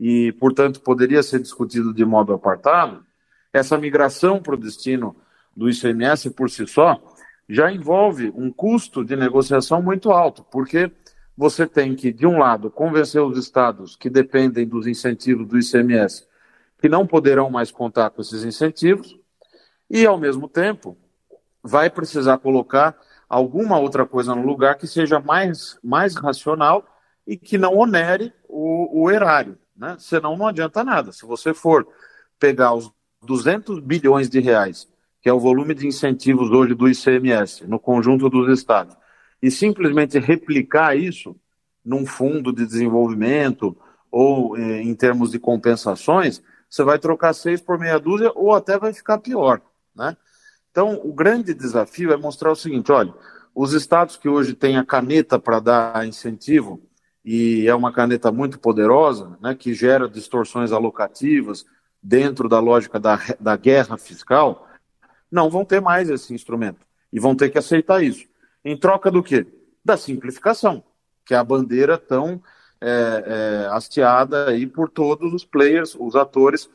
e, 0.00 0.32
portanto, 0.40 0.80
poderia 0.80 1.22
ser 1.22 1.38
discutido 1.38 1.92
de 1.92 2.02
modo 2.02 2.32
apartado, 2.32 3.04
essa 3.52 3.76
migração 3.76 4.40
para 4.40 4.54
o 4.54 4.58
destino 4.58 5.14
do 5.54 5.68
ICMS 5.68 6.30
por 6.30 6.48
si 6.48 6.66
só 6.66 6.98
já 7.46 7.70
envolve 7.70 8.32
um 8.34 8.50
custo 8.50 9.04
de 9.04 9.14
negociação 9.16 9.82
muito 9.82 10.10
alto, 10.10 10.46
porque 10.50 10.90
você 11.40 11.66
tem 11.66 11.96
que, 11.96 12.12
de 12.12 12.26
um 12.26 12.38
lado, 12.38 12.70
convencer 12.70 13.22
os 13.22 13.38
estados 13.38 13.96
que 13.96 14.10
dependem 14.10 14.68
dos 14.68 14.86
incentivos 14.86 15.46
do 15.46 15.58
ICMS 15.58 16.28
que 16.78 16.88
não 16.88 17.06
poderão 17.06 17.48
mais 17.48 17.70
contar 17.70 18.10
com 18.10 18.22
esses 18.22 18.44
incentivos, 18.44 19.18
e, 19.88 20.06
ao 20.06 20.18
mesmo 20.18 20.48
tempo, 20.48 20.96
vai 21.62 21.90
precisar 21.90 22.38
colocar 22.38 22.96
alguma 23.28 23.78
outra 23.78 24.06
coisa 24.06 24.34
no 24.34 24.42
lugar 24.42 24.76
que 24.76 24.86
seja 24.86 25.20
mais, 25.20 25.78
mais 25.82 26.14
racional 26.14 26.86
e 27.26 27.36
que 27.36 27.58
não 27.58 27.76
onere 27.76 28.32
o, 28.48 29.02
o 29.04 29.10
erário 29.10 29.58
né? 29.80 29.96
Senão 29.98 30.36
não 30.36 30.46
adianta 30.46 30.84
nada. 30.84 31.10
Se 31.10 31.24
você 31.24 31.54
for 31.54 31.88
pegar 32.38 32.74
os 32.74 32.92
200 33.22 33.80
bilhões 33.80 34.28
de 34.28 34.38
reais, 34.38 34.86
que 35.22 35.28
é 35.28 35.32
o 35.32 35.40
volume 35.40 35.74
de 35.74 35.86
incentivos 35.86 36.50
hoje 36.50 36.74
do 36.74 36.86
ICMS, 36.86 37.66
no 37.66 37.78
conjunto 37.78 38.28
dos 38.28 38.58
estados, 38.58 38.94
e 39.42 39.50
simplesmente 39.50 40.18
replicar 40.18 40.96
isso 40.96 41.36
num 41.84 42.04
fundo 42.04 42.52
de 42.52 42.66
desenvolvimento 42.66 43.76
ou 44.10 44.56
eh, 44.56 44.82
em 44.82 44.94
termos 44.94 45.30
de 45.30 45.38
compensações, 45.38 46.42
você 46.68 46.84
vai 46.84 46.98
trocar 46.98 47.32
seis 47.32 47.60
por 47.60 47.78
meia 47.78 47.98
dúzia 47.98 48.30
ou 48.34 48.54
até 48.54 48.78
vai 48.78 48.92
ficar 48.92 49.18
pior, 49.18 49.60
né? 49.94 50.16
Então, 50.70 51.00
o 51.02 51.12
grande 51.12 51.52
desafio 51.52 52.12
é 52.12 52.16
mostrar 52.16 52.52
o 52.52 52.56
seguinte, 52.56 52.92
olha, 52.92 53.12
os 53.54 53.72
estados 53.72 54.16
que 54.16 54.28
hoje 54.28 54.54
têm 54.54 54.76
a 54.76 54.84
caneta 54.84 55.38
para 55.38 55.58
dar 55.58 56.06
incentivo 56.06 56.80
e 57.24 57.66
é 57.66 57.74
uma 57.74 57.92
caneta 57.92 58.30
muito 58.30 58.58
poderosa, 58.58 59.36
né, 59.40 59.54
que 59.54 59.74
gera 59.74 60.08
distorções 60.08 60.70
alocativas 60.70 61.66
dentro 62.02 62.48
da 62.48 62.60
lógica 62.60 63.00
da, 63.00 63.18
da 63.38 63.56
guerra 63.56 63.98
fiscal, 63.98 64.66
não 65.30 65.50
vão 65.50 65.64
ter 65.64 65.80
mais 65.80 66.08
esse 66.08 66.32
instrumento 66.32 66.86
e 67.12 67.18
vão 67.18 67.34
ter 67.34 67.50
que 67.50 67.58
aceitar 67.58 68.02
isso. 68.02 68.29
Em 68.64 68.76
troca 68.76 69.10
do 69.10 69.22
quê? 69.22 69.46
Da 69.84 69.96
simplificação, 69.96 70.84
que 71.24 71.34
é 71.34 71.36
a 71.36 71.44
bandeira 71.44 71.96
tão 71.96 72.42
é, 72.80 72.88
é, 73.66 73.66
hasteada 73.72 74.48
aí 74.48 74.66
por 74.66 74.88
todos 74.88 75.32
os 75.32 75.44
players, 75.44 75.94
os 75.98 76.16
atores 76.16 76.68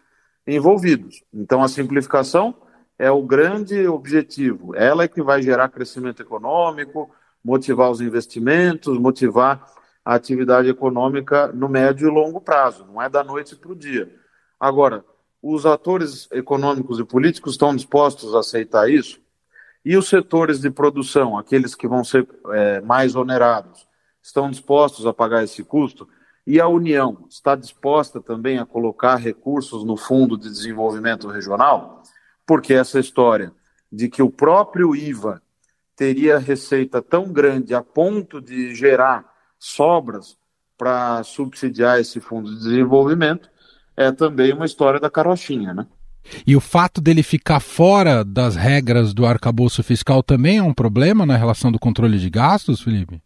envolvidos. 0.47 1.23
Então, 1.33 1.63
a 1.63 1.67
simplificação 1.67 2.55
é 2.97 3.09
o 3.11 3.21
grande 3.23 3.87
objetivo. 3.87 4.75
Ela 4.75 5.03
é 5.03 5.07
que 5.07 5.21
vai 5.21 5.41
gerar 5.41 5.69
crescimento 5.69 6.21
econômico, 6.21 7.09
motivar 7.43 7.91
os 7.91 8.01
investimentos, 8.01 8.97
motivar 8.97 9.65
a 10.03 10.15
atividade 10.15 10.69
econômica 10.69 11.47
no 11.47 11.67
médio 11.67 12.07
e 12.07 12.11
longo 12.11 12.39
prazo, 12.39 12.85
não 12.85 13.01
é 13.01 13.09
da 13.09 13.23
noite 13.23 13.55
para 13.55 13.71
o 13.71 13.75
dia. 13.75 14.13
Agora, 14.59 15.03
os 15.41 15.65
atores 15.65 16.27
econômicos 16.31 16.99
e 16.99 17.03
políticos 17.03 17.53
estão 17.53 17.75
dispostos 17.75 18.35
a 18.35 18.39
aceitar 18.39 18.89
isso? 18.89 19.19
E 19.85 19.95
os 19.95 20.09
setores 20.09 20.59
de 20.59 20.71
produção, 20.71 21.37
aqueles 21.37 21.75
que 21.75 21.87
vão 21.87 22.03
ser 22.03 22.27
é, 22.51 22.81
mais 22.81 23.15
onerados, 23.15 23.87
estão 24.21 24.49
dispostos 24.49 25.05
a 25.05 25.13
pagar 25.13 25.43
esse 25.43 25.63
custo? 25.63 26.09
E 26.47 26.59
a 26.59 26.67
União 26.67 27.25
está 27.29 27.55
disposta 27.55 28.19
também 28.19 28.57
a 28.57 28.65
colocar 28.65 29.15
recursos 29.17 29.85
no 29.85 29.95
Fundo 29.95 30.37
de 30.37 30.49
Desenvolvimento 30.49 31.27
Regional? 31.27 32.01
Porque 32.47 32.73
essa 32.73 32.99
história 32.99 33.53
de 33.91 34.09
que 34.09 34.23
o 34.23 34.29
próprio 34.29 34.95
IVA 34.95 35.39
teria 35.95 36.39
receita 36.39 36.99
tão 36.99 37.31
grande 37.31 37.75
a 37.75 37.83
ponto 37.83 38.41
de 38.41 38.73
gerar 38.73 39.23
sobras 39.59 40.37
para 40.77 41.23
subsidiar 41.23 41.99
esse 41.99 42.19
fundo 42.19 42.49
de 42.49 42.57
desenvolvimento, 42.57 43.49
é 43.95 44.11
também 44.11 44.51
uma 44.51 44.65
história 44.65 44.99
da 44.99 45.09
carochinha, 45.09 45.73
né? 45.73 45.87
E 46.45 46.55
o 46.55 46.61
fato 46.61 47.01
dele 47.01 47.23
ficar 47.23 47.59
fora 47.59 48.23
das 48.23 48.55
regras 48.55 49.13
do 49.13 49.25
arcabouço 49.25 49.83
fiscal 49.83 50.23
também 50.23 50.57
é 50.57 50.63
um 50.63 50.73
problema 50.73 51.25
na 51.25 51.37
relação 51.37 51.71
do 51.71 51.79
controle 51.79 52.17
de 52.17 52.29
gastos, 52.29 52.81
Felipe? 52.81 53.21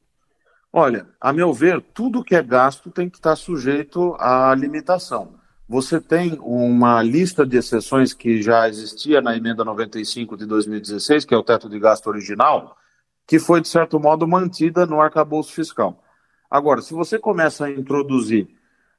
Olha, 0.72 1.08
a 1.20 1.34
meu 1.34 1.52
ver, 1.52 1.82
tudo 1.94 2.24
que 2.24 2.36
é 2.36 2.44
gasto 2.44 2.92
tem 2.92 3.10
que 3.10 3.18
estar 3.18 3.36
sujeito 3.36 4.16
à 4.20 4.54
limitação. 4.54 5.34
Você 5.68 6.00
tem 6.02 6.38
uma 6.42 7.02
lista 7.02 7.46
de 7.46 7.58
exceções 7.58 8.14
que 8.14 8.42
já 8.42 8.68
existia 8.68 9.22
na 9.22 9.36
emenda 9.36 9.64
95 9.64 10.36
de 10.36 10.46
2016, 10.46 11.26
que 11.26 11.34
é 11.34 11.38
o 11.38 11.44
teto 11.44 11.70
de 11.70 11.80
gasto 11.80 12.08
original, 12.08 12.76
que 13.28 13.38
foi, 13.38 13.62
de 13.62 13.68
certo 13.68 14.00
modo, 14.00 14.28
mantida 14.28 14.86
no 14.86 15.00
arcabouço 15.00 15.54
fiscal. 15.54 16.04
Agora, 16.50 16.82
se 16.82 16.94
você 16.94 17.20
começa 17.20 17.66
a 17.66 17.72
introduzir 17.72 18.48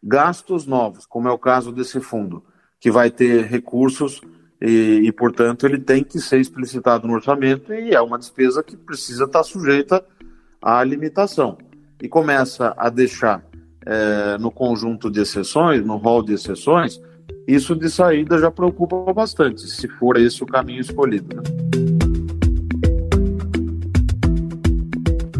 gastos 0.02 0.66
novos, 0.66 1.04
como 1.06 1.28
é 1.28 1.32
o 1.32 1.38
caso 1.38 1.72
desse 1.72 2.00
fundo, 2.00 2.44
que 2.80 2.90
vai 2.90 3.10
ter 3.10 3.44
recursos 3.44 4.20
e, 4.60 5.02
e, 5.04 5.12
portanto, 5.12 5.66
ele 5.66 5.78
tem 5.78 6.02
que 6.02 6.18
ser 6.18 6.40
explicitado 6.40 7.06
no 7.06 7.14
orçamento 7.14 7.72
e 7.72 7.94
é 7.94 8.00
uma 8.00 8.18
despesa 8.18 8.62
que 8.62 8.76
precisa 8.76 9.24
estar 9.24 9.42
sujeita 9.42 10.04
à 10.60 10.82
limitação. 10.82 11.58
E 12.02 12.08
começa 12.08 12.74
a 12.76 12.88
deixar 12.88 13.44
é, 13.86 14.38
no 14.38 14.50
conjunto 14.50 15.10
de 15.10 15.20
exceções, 15.20 15.84
no 15.84 15.96
rol 15.96 16.22
de 16.22 16.34
exceções, 16.34 17.00
isso 17.46 17.76
de 17.76 17.88
saída 17.88 18.38
já 18.38 18.50
preocupa 18.50 19.12
bastante, 19.12 19.62
se 19.62 19.88
for 19.88 20.16
esse 20.16 20.42
o 20.42 20.46
caminho 20.46 20.80
escolhido. 20.80 21.36
Né? 21.36 21.89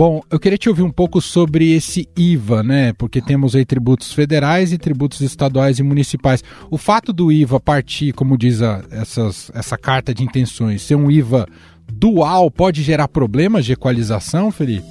Bom, 0.00 0.22
eu 0.30 0.40
queria 0.40 0.56
te 0.56 0.66
ouvir 0.66 0.80
um 0.80 0.90
pouco 0.90 1.20
sobre 1.20 1.74
esse 1.74 2.08
IVA, 2.16 2.62
né? 2.62 2.94
Porque 2.94 3.20
temos 3.20 3.54
aí 3.54 3.66
tributos 3.66 4.14
federais 4.14 4.72
e 4.72 4.78
tributos 4.78 5.20
estaduais 5.20 5.78
e 5.78 5.82
municipais. 5.82 6.42
O 6.70 6.78
fato 6.78 7.12
do 7.12 7.30
IVA 7.30 7.60
partir, 7.60 8.14
como 8.14 8.38
diz 8.38 8.62
a, 8.62 8.82
essas, 8.90 9.52
essa 9.54 9.76
carta 9.76 10.14
de 10.14 10.24
intenções, 10.24 10.80
ser 10.80 10.94
um 10.94 11.10
IVA 11.10 11.46
dual 11.92 12.50
pode 12.50 12.82
gerar 12.82 13.08
problemas 13.08 13.66
de 13.66 13.74
equalização, 13.74 14.50
Felipe? 14.50 14.88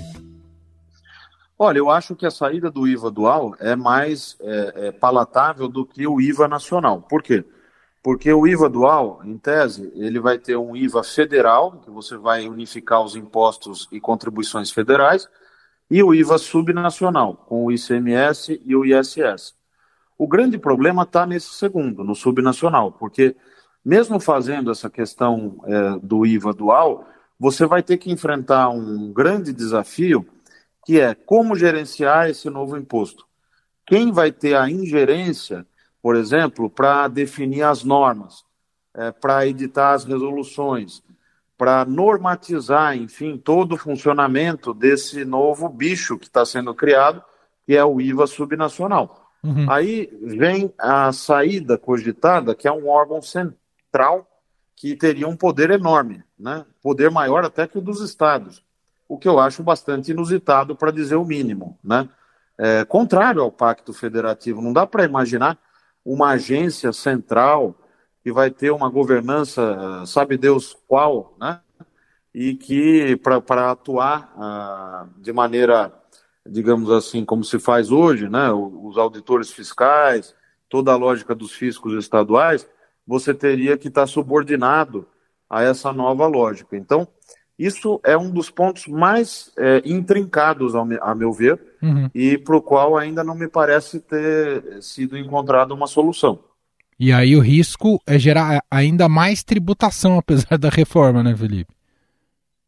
Olha, 1.58 1.80
eu 1.80 1.90
acho 1.90 2.16
que 2.16 2.28
a 2.28 2.32
saída 2.32 2.70
do 2.70 2.88
IVA 2.88 3.10
dual 3.10 3.56
é 3.60 3.76
mais 3.76 4.38
é, 4.40 4.74
é, 4.76 4.92
palatável 4.92 5.68
do 5.68 5.88
que 5.88 6.06
o 6.06 6.22
IVA 6.22 6.48
nacional. 6.48 7.02
Por 7.02 7.24
quê? 7.24 7.44
Porque 8.02 8.32
o 8.32 8.48
IVA 8.48 8.70
dual, 8.70 9.22
em 9.26 9.38
tese, 9.38 9.92
ele 9.96 10.20
vai 10.20 10.38
ter 10.38 10.56
um 10.56 10.76
IVA 10.76 11.04
federal, 11.04 11.80
que 11.84 11.90
você 11.90 12.16
vai 12.16 12.48
unificar 12.48 13.04
os 13.04 13.16
impostos 13.16 13.88
e 13.92 14.00
contribuições 14.00 14.72
federais, 14.72 15.28
e 15.92 16.02
o 16.02 16.14
IVA 16.14 16.38
subnacional, 16.38 17.36
com 17.36 17.66
o 17.66 17.72
ICMS 17.72 18.62
e 18.64 18.76
o 18.76 18.86
ISS. 18.86 19.54
O 20.18 20.28
grande 20.28 20.58
problema 20.58 21.04
está 21.04 21.26
nesse 21.26 21.50
segundo, 21.50 22.04
no 22.04 22.16
subnacional, 22.16 22.92
porque 22.92 23.36
mesmo 23.84 24.20
fazendo 24.20 24.72
essa 24.72 24.90
questão 24.90 25.58
é, 25.66 26.00
do 26.02 26.26
IVA 26.26 26.54
dual, 26.54 27.08
você 27.40 27.66
vai 27.66 27.82
ter 27.82 27.98
que 27.98 28.12
enfrentar 28.12 28.70
um 28.70 29.12
grande 29.12 29.54
desafio, 29.54 30.26
que 30.86 31.00
é 31.00 31.16
como 31.16 31.56
gerenciar 31.56 32.30
esse 32.30 32.50
novo 32.50 32.78
imposto. 32.78 33.26
Quem 33.86 34.12
vai 34.12 34.32
ter 34.32 34.56
a 34.56 34.70
ingerência 34.70 35.66
por 36.02 36.16
exemplo, 36.16 36.70
para 36.70 37.08
definir 37.08 37.64
as 37.64 37.84
normas, 37.84 38.44
é, 38.94 39.12
para 39.12 39.46
editar 39.46 39.94
as 39.94 40.06
resoluções, 40.06 41.04
para 41.58 41.84
normatizar, 41.84 42.96
enfim, 42.96 43.38
todo 43.38 43.74
o 43.74 43.78
funcionamento 43.78 44.74
desse 44.74 45.26
novo 45.26 45.68
bicho 45.68 46.18
que 46.18 46.26
está 46.26 46.46
sendo 46.46 46.74
criado, 46.74 47.22
que 47.66 47.76
é 47.76 47.84
o 47.84 48.00
IVA 48.00 48.26
subnacional. 48.28 49.30
Uhum. 49.44 49.70
Aí 49.70 50.10
vem 50.22 50.74
a 50.78 51.12
saída 51.12 51.78
cogitada, 51.78 52.56
que 52.56 52.68
é 52.68 52.72
um 52.72 52.88
órgão 52.88 53.22
central 53.22 54.26
que 54.76 54.96
teria 54.96 55.28
um 55.28 55.36
poder 55.36 55.72
enorme, 55.72 56.24
né? 56.38 56.66
poder 56.82 57.12
maior 57.12 57.44
até 57.44 57.68
que 57.68 57.78
o 57.78 57.82
dos 57.82 58.02
estados, 58.02 58.64
o 59.08 59.18
que 59.18 59.28
eu 59.28 59.38
acho 59.38 59.62
bastante 59.62 60.12
inusitado, 60.12 60.76
para 60.76 60.92
dizer 60.92 61.16
o 61.16 61.26
mínimo. 61.26 61.78
Né? 61.84 62.08
É, 62.58 62.86
contrário 62.86 63.42
ao 63.42 63.52
Pacto 63.52 63.92
Federativo, 63.92 64.62
não 64.62 64.72
dá 64.72 64.88
para 64.88 65.04
imaginar 65.04 65.58
uma 66.12 66.30
agência 66.30 66.92
central 66.92 67.76
que 68.24 68.32
vai 68.32 68.50
ter 68.50 68.72
uma 68.72 68.90
governança, 68.90 70.04
sabe 70.08 70.38
Deus 70.38 70.76
qual, 70.88 71.36
né? 71.40 71.62
E 72.34 72.56
que 72.56 73.16
para 73.18 73.72
atuar 73.72 74.34
ah, 74.36 75.08
de 75.18 75.32
maneira, 75.32 75.94
digamos 76.46 76.90
assim, 76.90 77.24
como 77.24 77.44
se 77.44 77.60
faz 77.60 77.92
hoje, 77.92 78.28
né? 78.28 78.52
Os 78.52 78.98
auditores 78.98 79.52
fiscais, 79.52 80.36
toda 80.68 80.92
a 80.92 80.98
lógica 80.98 81.36
dos 81.36 81.52
fiscos 81.52 81.94
estaduais, 81.94 82.68
você 83.06 83.32
teria 83.32 83.78
que 83.78 83.88
estar 83.88 84.08
subordinado 84.08 85.08
a 85.48 85.62
essa 85.62 85.94
nova 85.94 86.26
lógica. 86.26 86.76
Então, 86.76 87.08
isso 87.60 88.00
é 88.06 88.18
um 88.18 88.32
dos 88.32 88.50
pontos 88.50 88.88
mais 88.88 89.52
é, 89.58 89.82
intrincados, 89.84 90.74
a 90.76 91.14
meu 91.14 91.34
ver, 91.34 91.60
uhum. 91.82 92.10
e 92.16 92.38
para 92.38 92.56
o 92.56 92.62
qual 92.62 92.98
ainda 92.98 93.22
não 93.22 93.36
me 93.36 93.50
parece 93.50 94.00
ter 94.00 94.82
sido 94.82 95.18
encontrada 95.18 95.74
uma 95.74 95.86
solução. 95.86 96.40
E 96.98 97.12
aí 97.12 97.36
o 97.36 97.42
risco 97.42 98.02
é 98.08 98.18
gerar 98.18 98.64
ainda 98.72 99.10
mais 99.10 99.44
tributação, 99.44 100.18
apesar 100.20 100.58
da 100.58 100.70
reforma, 100.70 101.22
né, 101.22 101.36
Felipe? 101.36 101.74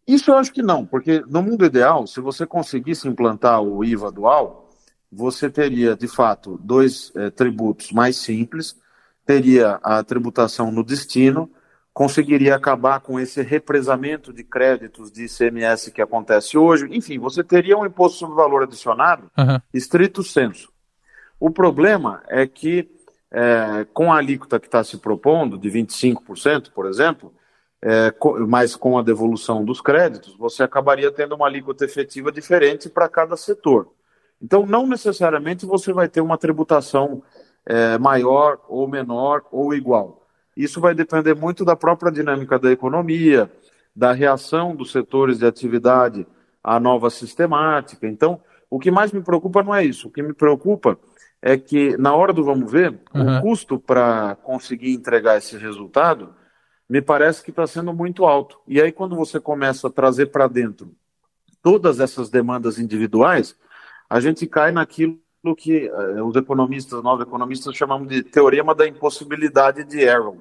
Isso 0.05 0.29
eu 0.29 0.37
acho 0.37 0.51
que 0.51 0.61
não, 0.61 0.85
porque 0.85 1.23
no 1.25 1.41
mundo 1.41 1.63
ideal, 1.63 2.05
se 2.05 2.19
você 2.19 2.45
conseguisse 2.45 3.07
implantar 3.07 3.61
o 3.61 3.85
IVA 3.85 4.11
dual, 4.11 4.69
você 5.09 5.49
teria, 5.49 5.95
de 5.95 6.07
fato, 6.07 6.59
dois 6.61 7.13
é, 7.15 7.29
tributos 7.29 7.93
mais 7.93 8.17
simples, 8.17 8.75
teria 9.25 9.79
a 9.83 10.03
tributação 10.03 10.69
no 10.69 10.83
destino, 10.83 11.49
conseguiria 11.93 12.55
acabar 12.55 13.01
com 13.01 13.19
esse 13.19 13.41
represamento 13.41 14.31
de 14.31 14.43
créditos 14.43 15.11
de 15.11 15.25
ICMS 15.25 15.91
que 15.91 16.01
acontece 16.01 16.57
hoje. 16.57 16.87
Enfim, 16.91 17.19
você 17.19 17.43
teria 17.43 17.77
um 17.77 17.85
imposto 17.85 18.19
sobre 18.19 18.35
valor 18.35 18.63
adicionado 18.63 19.29
uhum. 19.37 19.59
estrito 19.73 20.23
senso. 20.23 20.71
O 21.39 21.49
problema 21.49 22.23
é 22.27 22.47
que, 22.47 22.89
é, 23.31 23.85
com 23.93 24.11
a 24.11 24.17
alíquota 24.17 24.59
que 24.59 24.67
está 24.67 24.83
se 24.83 24.97
propondo, 24.97 25.57
de 25.57 25.69
25%, 25.69 26.71
por 26.71 26.87
exemplo, 26.87 27.33
é, 27.81 28.13
mas 28.47 28.75
com 28.75 28.97
a 28.97 29.01
devolução 29.01 29.65
dos 29.65 29.81
créditos, 29.81 30.35
você 30.37 30.63
acabaria 30.63 31.11
tendo 31.11 31.35
uma 31.35 31.47
alíquota 31.47 31.83
efetiva 31.83 32.31
diferente 32.31 32.87
para 32.87 33.09
cada 33.09 33.35
setor. 33.35 33.87
Então, 34.41 34.65
não 34.65 34.87
necessariamente 34.87 35.65
você 35.65 35.91
vai 35.91 36.07
ter 36.07 36.21
uma 36.21 36.37
tributação 36.37 37.21
é, 37.65 37.97
maior 37.97 38.59
ou 38.69 38.87
menor 38.87 39.43
ou 39.51 39.73
igual 39.73 40.20
isso 40.55 40.81
vai 40.81 40.93
depender 40.93 41.33
muito 41.33 41.63
da 41.63 41.75
própria 41.75 42.11
dinâmica 42.11 42.59
da 42.59 42.71
economia, 42.71 43.51
da 43.95 44.11
reação 44.11 44.75
dos 44.75 44.91
setores 44.91 45.39
de 45.39 45.45
atividade 45.45 46.25
à 46.63 46.79
nova 46.79 47.09
sistemática. 47.09 48.07
Então, 48.07 48.41
o 48.69 48.79
que 48.79 48.91
mais 48.91 49.11
me 49.11 49.21
preocupa 49.21 49.63
não 49.63 49.73
é 49.73 49.83
isso. 49.83 50.07
O 50.07 50.11
que 50.11 50.21
me 50.21 50.33
preocupa 50.33 50.97
é 51.41 51.57
que, 51.57 51.97
na 51.97 52.13
hora 52.13 52.31
do 52.31 52.43
vamos 52.43 52.71
ver, 52.71 52.99
uhum. 53.13 53.37
o 53.37 53.41
custo 53.41 53.79
para 53.79 54.35
conseguir 54.43 54.93
entregar 54.93 55.37
esse 55.37 55.57
resultado 55.57 56.33
me 56.87 57.01
parece 57.01 57.41
que 57.43 57.51
está 57.51 57.65
sendo 57.65 57.93
muito 57.93 58.25
alto. 58.25 58.59
E 58.67 58.81
aí, 58.81 58.91
quando 58.91 59.15
você 59.15 59.39
começa 59.39 59.87
a 59.87 59.91
trazer 59.91 60.27
para 60.27 60.47
dentro 60.47 60.93
todas 61.61 61.99
essas 61.99 62.29
demandas 62.29 62.77
individuais, 62.77 63.55
a 64.09 64.19
gente 64.19 64.45
cai 64.45 64.71
naquilo 64.71 65.19
que 65.55 65.89
uh, 65.89 66.23
os 66.25 66.35
economistas, 66.35 67.01
nós 67.03 67.19
economistas, 67.19 67.75
chamamos 67.75 68.07
de 68.07 68.21
teorema 68.21 68.75
da 68.75 68.87
impossibilidade 68.87 69.83
de 69.83 70.07
Arrow, 70.07 70.37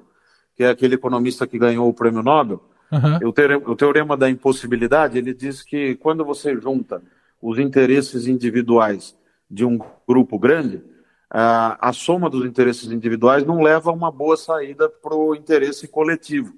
que 0.55 0.63
é 0.63 0.69
aquele 0.69 0.95
economista 0.95 1.47
que 1.47 1.57
ganhou 1.57 1.89
o 1.89 1.93
prêmio 1.93 2.21
Nobel. 2.21 2.61
Uhum. 2.91 3.29
O, 3.29 3.33
teorema, 3.33 3.69
o 3.69 3.75
teorema 3.75 4.17
da 4.17 4.29
impossibilidade, 4.29 5.17
ele 5.17 5.33
diz 5.33 5.63
que 5.63 5.95
quando 5.95 6.23
você 6.23 6.55
junta 6.59 7.01
os 7.41 7.57
interesses 7.57 8.27
individuais 8.27 9.15
de 9.49 9.65
um 9.65 9.79
grupo 10.07 10.37
grande, 10.37 10.83
a, 11.29 11.89
a 11.89 11.93
soma 11.93 12.29
dos 12.29 12.45
interesses 12.45 12.91
individuais 12.91 13.45
não 13.45 13.61
leva 13.61 13.89
a 13.89 13.93
uma 13.93 14.11
boa 14.11 14.37
saída 14.37 14.89
para 14.89 15.15
o 15.15 15.33
interesse 15.33 15.87
coletivo. 15.87 16.53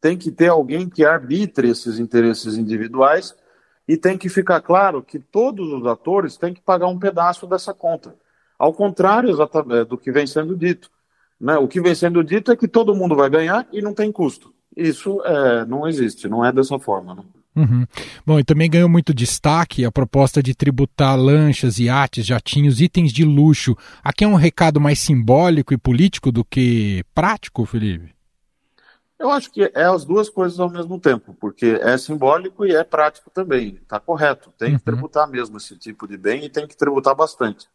Tem 0.00 0.16
que 0.16 0.30
ter 0.30 0.48
alguém 0.48 0.88
que 0.88 1.04
arbitre 1.04 1.68
esses 1.68 1.98
interesses 1.98 2.56
individuais 2.56 3.36
e 3.88 3.96
tem 3.96 4.18
que 4.18 4.28
ficar 4.28 4.60
claro 4.60 5.02
que 5.02 5.18
todos 5.18 5.72
os 5.72 5.86
atores 5.86 6.36
têm 6.36 6.52
que 6.52 6.60
pagar 6.60 6.88
um 6.88 6.98
pedaço 6.98 7.46
dessa 7.46 7.72
conta. 7.72 8.14
Ao 8.58 8.72
contrário 8.72 9.30
exatamente 9.30 9.86
do 9.86 9.96
que 9.96 10.12
vem 10.12 10.26
sendo 10.26 10.54
dito. 10.54 10.90
Né? 11.40 11.56
O 11.56 11.66
que 11.66 11.80
vem 11.80 11.94
sendo 11.94 12.22
dito 12.22 12.52
é 12.52 12.56
que 12.56 12.68
todo 12.68 12.94
mundo 12.94 13.16
vai 13.16 13.30
ganhar 13.30 13.66
e 13.72 13.80
não 13.80 13.94
tem 13.94 14.12
custo. 14.12 14.52
Isso 14.76 15.22
é, 15.24 15.64
não 15.64 15.88
existe, 15.88 16.28
não 16.28 16.44
é 16.44 16.52
dessa 16.52 16.78
forma. 16.78 17.14
Né? 17.14 17.22
Uhum. 17.56 17.86
Bom, 18.26 18.38
e 18.38 18.44
também 18.44 18.68
ganhou 18.68 18.88
muito 18.88 19.14
destaque 19.14 19.84
a 19.84 19.90
proposta 19.90 20.42
de 20.42 20.54
tributar 20.54 21.18
lanchas, 21.18 21.78
iates, 21.78 22.26
jatinhos, 22.26 22.80
itens 22.80 23.12
de 23.12 23.24
luxo. 23.24 23.74
Aqui 24.04 24.24
é 24.24 24.28
um 24.28 24.34
recado 24.34 24.80
mais 24.80 24.98
simbólico 24.98 25.72
e 25.72 25.78
político 25.78 26.30
do 26.30 26.44
que 26.44 27.02
prático, 27.14 27.64
Felipe? 27.64 28.17
Eu 29.18 29.30
acho 29.30 29.50
que 29.50 29.70
é 29.74 29.84
as 29.84 30.04
duas 30.04 30.28
coisas 30.28 30.60
ao 30.60 30.70
mesmo 30.70 31.00
tempo, 31.00 31.34
porque 31.40 31.78
é 31.82 31.98
simbólico 31.98 32.64
e 32.64 32.74
é 32.74 32.84
prático 32.84 33.30
também. 33.30 33.80
Está 33.82 33.98
correto. 33.98 34.52
Tem 34.56 34.72
uhum. 34.72 34.78
que 34.78 34.84
tributar 34.84 35.28
mesmo 35.28 35.56
esse 35.56 35.76
tipo 35.76 36.06
de 36.06 36.16
bem 36.16 36.44
e 36.44 36.48
tem 36.48 36.66
que 36.66 36.76
tributar 36.76 37.16
bastante. 37.16 37.66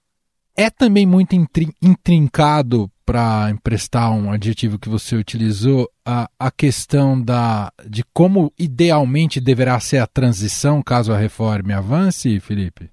É 0.56 0.69
também 0.69 1.06
muito 1.06 1.36
intrincado 1.82 2.89
para 3.06 3.49
emprestar 3.49 4.12
um 4.12 4.32
adjetivo 4.32 4.79
que 4.79 4.88
você 4.88 5.15
utilizou, 5.15 5.89
a, 6.06 6.29
a 6.39 6.51
questão 6.51 7.21
da, 7.21 7.71
de 7.86 8.03
como 8.13 8.53
idealmente 8.58 9.41
deverá 9.41 9.79
ser 9.79 9.97
a 9.97 10.08
transição 10.08 10.82
caso 10.82 11.12
a 11.12 11.17
reforma 11.17 11.75
avance, 11.75 12.39
Felipe? 12.39 12.89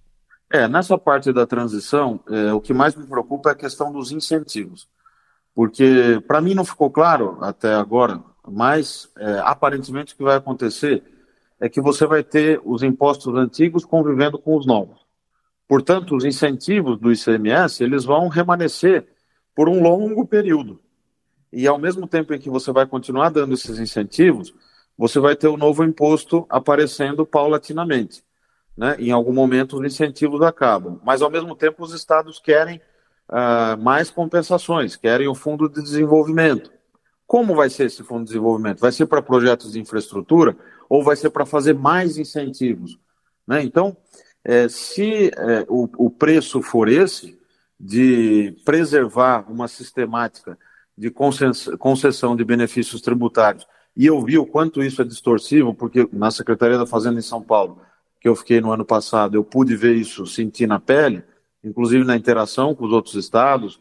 É, 0.53 0.67
nessa 0.67 0.99
parte 0.99 1.33
da 1.33 1.47
transição, 1.47 2.19
é, 2.29 2.53
o 2.53 2.61
que 2.61 2.75
mais 2.75 2.97
me 2.97 3.07
preocupa 3.07 3.51
é 3.51 3.53
a 3.53 3.57
questão 3.57 3.93
dos 3.93 4.11
incentivos. 4.11 4.89
Porque, 5.55 6.21
para 6.27 6.41
mim, 6.41 6.55
não 6.55 6.65
ficou 6.65 6.91
claro 6.91 7.39
até 7.41 7.75
agora, 7.75 8.21
mas 8.48 9.11
é, 9.18 9.40
aparentemente 9.40 10.14
o 10.14 10.16
que 10.16 10.22
vai 10.22 10.37
acontecer 10.37 11.03
é 11.61 11.68
que 11.68 11.81
você 11.81 12.07
vai 12.07 12.24
ter 12.24 12.61
os 12.64 12.83
impostos 12.83 13.35
antigos 13.35 13.85
convivendo 13.85 14.38
com 14.38 14.57
os 14.57 14.66
novos. 14.66 14.98
Portanto, 15.68 16.16
os 16.16 16.24
incentivos 16.24 16.98
do 16.98 17.12
ICMS, 17.12 17.85
eles 17.85 18.05
vão 18.05 18.29
remanescer 18.29 19.07
por 19.55 19.68
um 19.68 19.83
longo 19.83 20.26
período. 20.26 20.81
E 21.53 21.66
ao 21.66 21.79
mesmo 21.79 22.07
tempo 22.07 22.33
em 22.33 22.38
que 22.38 22.48
você 22.48 22.72
vai 22.72 22.87
continuar 22.87 23.29
dando 23.29 23.55
esses 23.55 23.79
incentivos, 23.79 24.55
você 24.96 25.20
vai 25.20 25.37
ter 25.37 25.48
o 25.48 25.55
um 25.55 25.57
novo 25.57 25.85
imposto 25.85 26.46
aparecendo 26.48 27.26
paulatinamente. 27.26 28.24
Né? 28.76 28.96
Em 28.98 29.11
algum 29.11 29.33
momento 29.33 29.79
os 29.79 29.85
incentivos 29.85 30.42
acabam, 30.42 31.00
mas 31.05 31.22
ao 31.22 31.31
mesmo 31.31 31.55
tempo 31.55 31.83
os 31.83 31.92
estados 31.92 32.38
querem 32.38 32.81
uh, 33.29 33.76
mais 33.81 34.11
compensações, 34.11 34.96
querem 34.96 35.29
o 35.29 35.35
fundo 35.35 35.68
de 35.68 35.83
desenvolvimento. 35.83 36.72
Como 37.31 37.55
vai 37.55 37.71
ser 37.71 37.85
esse 37.85 38.03
fundo 38.03 38.25
de 38.25 38.31
desenvolvimento? 38.31 38.81
Vai 38.81 38.90
ser 38.90 39.07
para 39.07 39.23
projetos 39.23 39.71
de 39.71 39.79
infraestrutura 39.79 40.57
ou 40.88 41.01
vai 41.01 41.14
ser 41.14 41.31
para 41.31 41.47
fazer 41.47 41.75
mais 41.75 42.19
incentivos? 42.19 42.99
Né? 43.47 43.62
Então, 43.62 43.97
é, 44.43 44.69
se 44.69 45.31
é, 45.37 45.64
o, 45.69 45.88
o 45.97 46.11
preço 46.11 46.61
for 46.61 46.88
esse, 46.88 47.38
de 47.79 48.57
preservar 48.64 49.49
uma 49.49 49.69
sistemática 49.69 50.59
de 50.99 51.09
concessão 51.79 52.35
de 52.35 52.45
benefícios 52.45 53.01
tributários, 53.01 53.64
e 53.97 54.07
eu 54.07 54.21
vi 54.21 54.37
o 54.37 54.45
quanto 54.45 54.83
isso 54.83 55.01
é 55.01 55.05
distorsivo, 55.05 55.73
porque 55.73 56.09
na 56.12 56.33
Secretaria 56.33 56.79
da 56.79 56.85
Fazenda 56.85 57.21
em 57.21 57.23
São 57.23 57.40
Paulo, 57.40 57.81
que 58.21 58.29
eu 58.29 58.35
fiquei 58.35 58.61
no 58.61 58.73
ano 58.73 58.85
passado, 58.85 59.37
eu 59.37 59.45
pude 59.45 59.77
ver 59.77 59.95
isso, 59.95 60.27
sentir 60.27 60.66
na 60.66 60.81
pele, 60.81 61.23
inclusive 61.62 62.03
na 62.05 62.16
interação 62.16 62.75
com 62.75 62.87
os 62.87 62.93
outros 62.93 63.14
estados, 63.14 63.81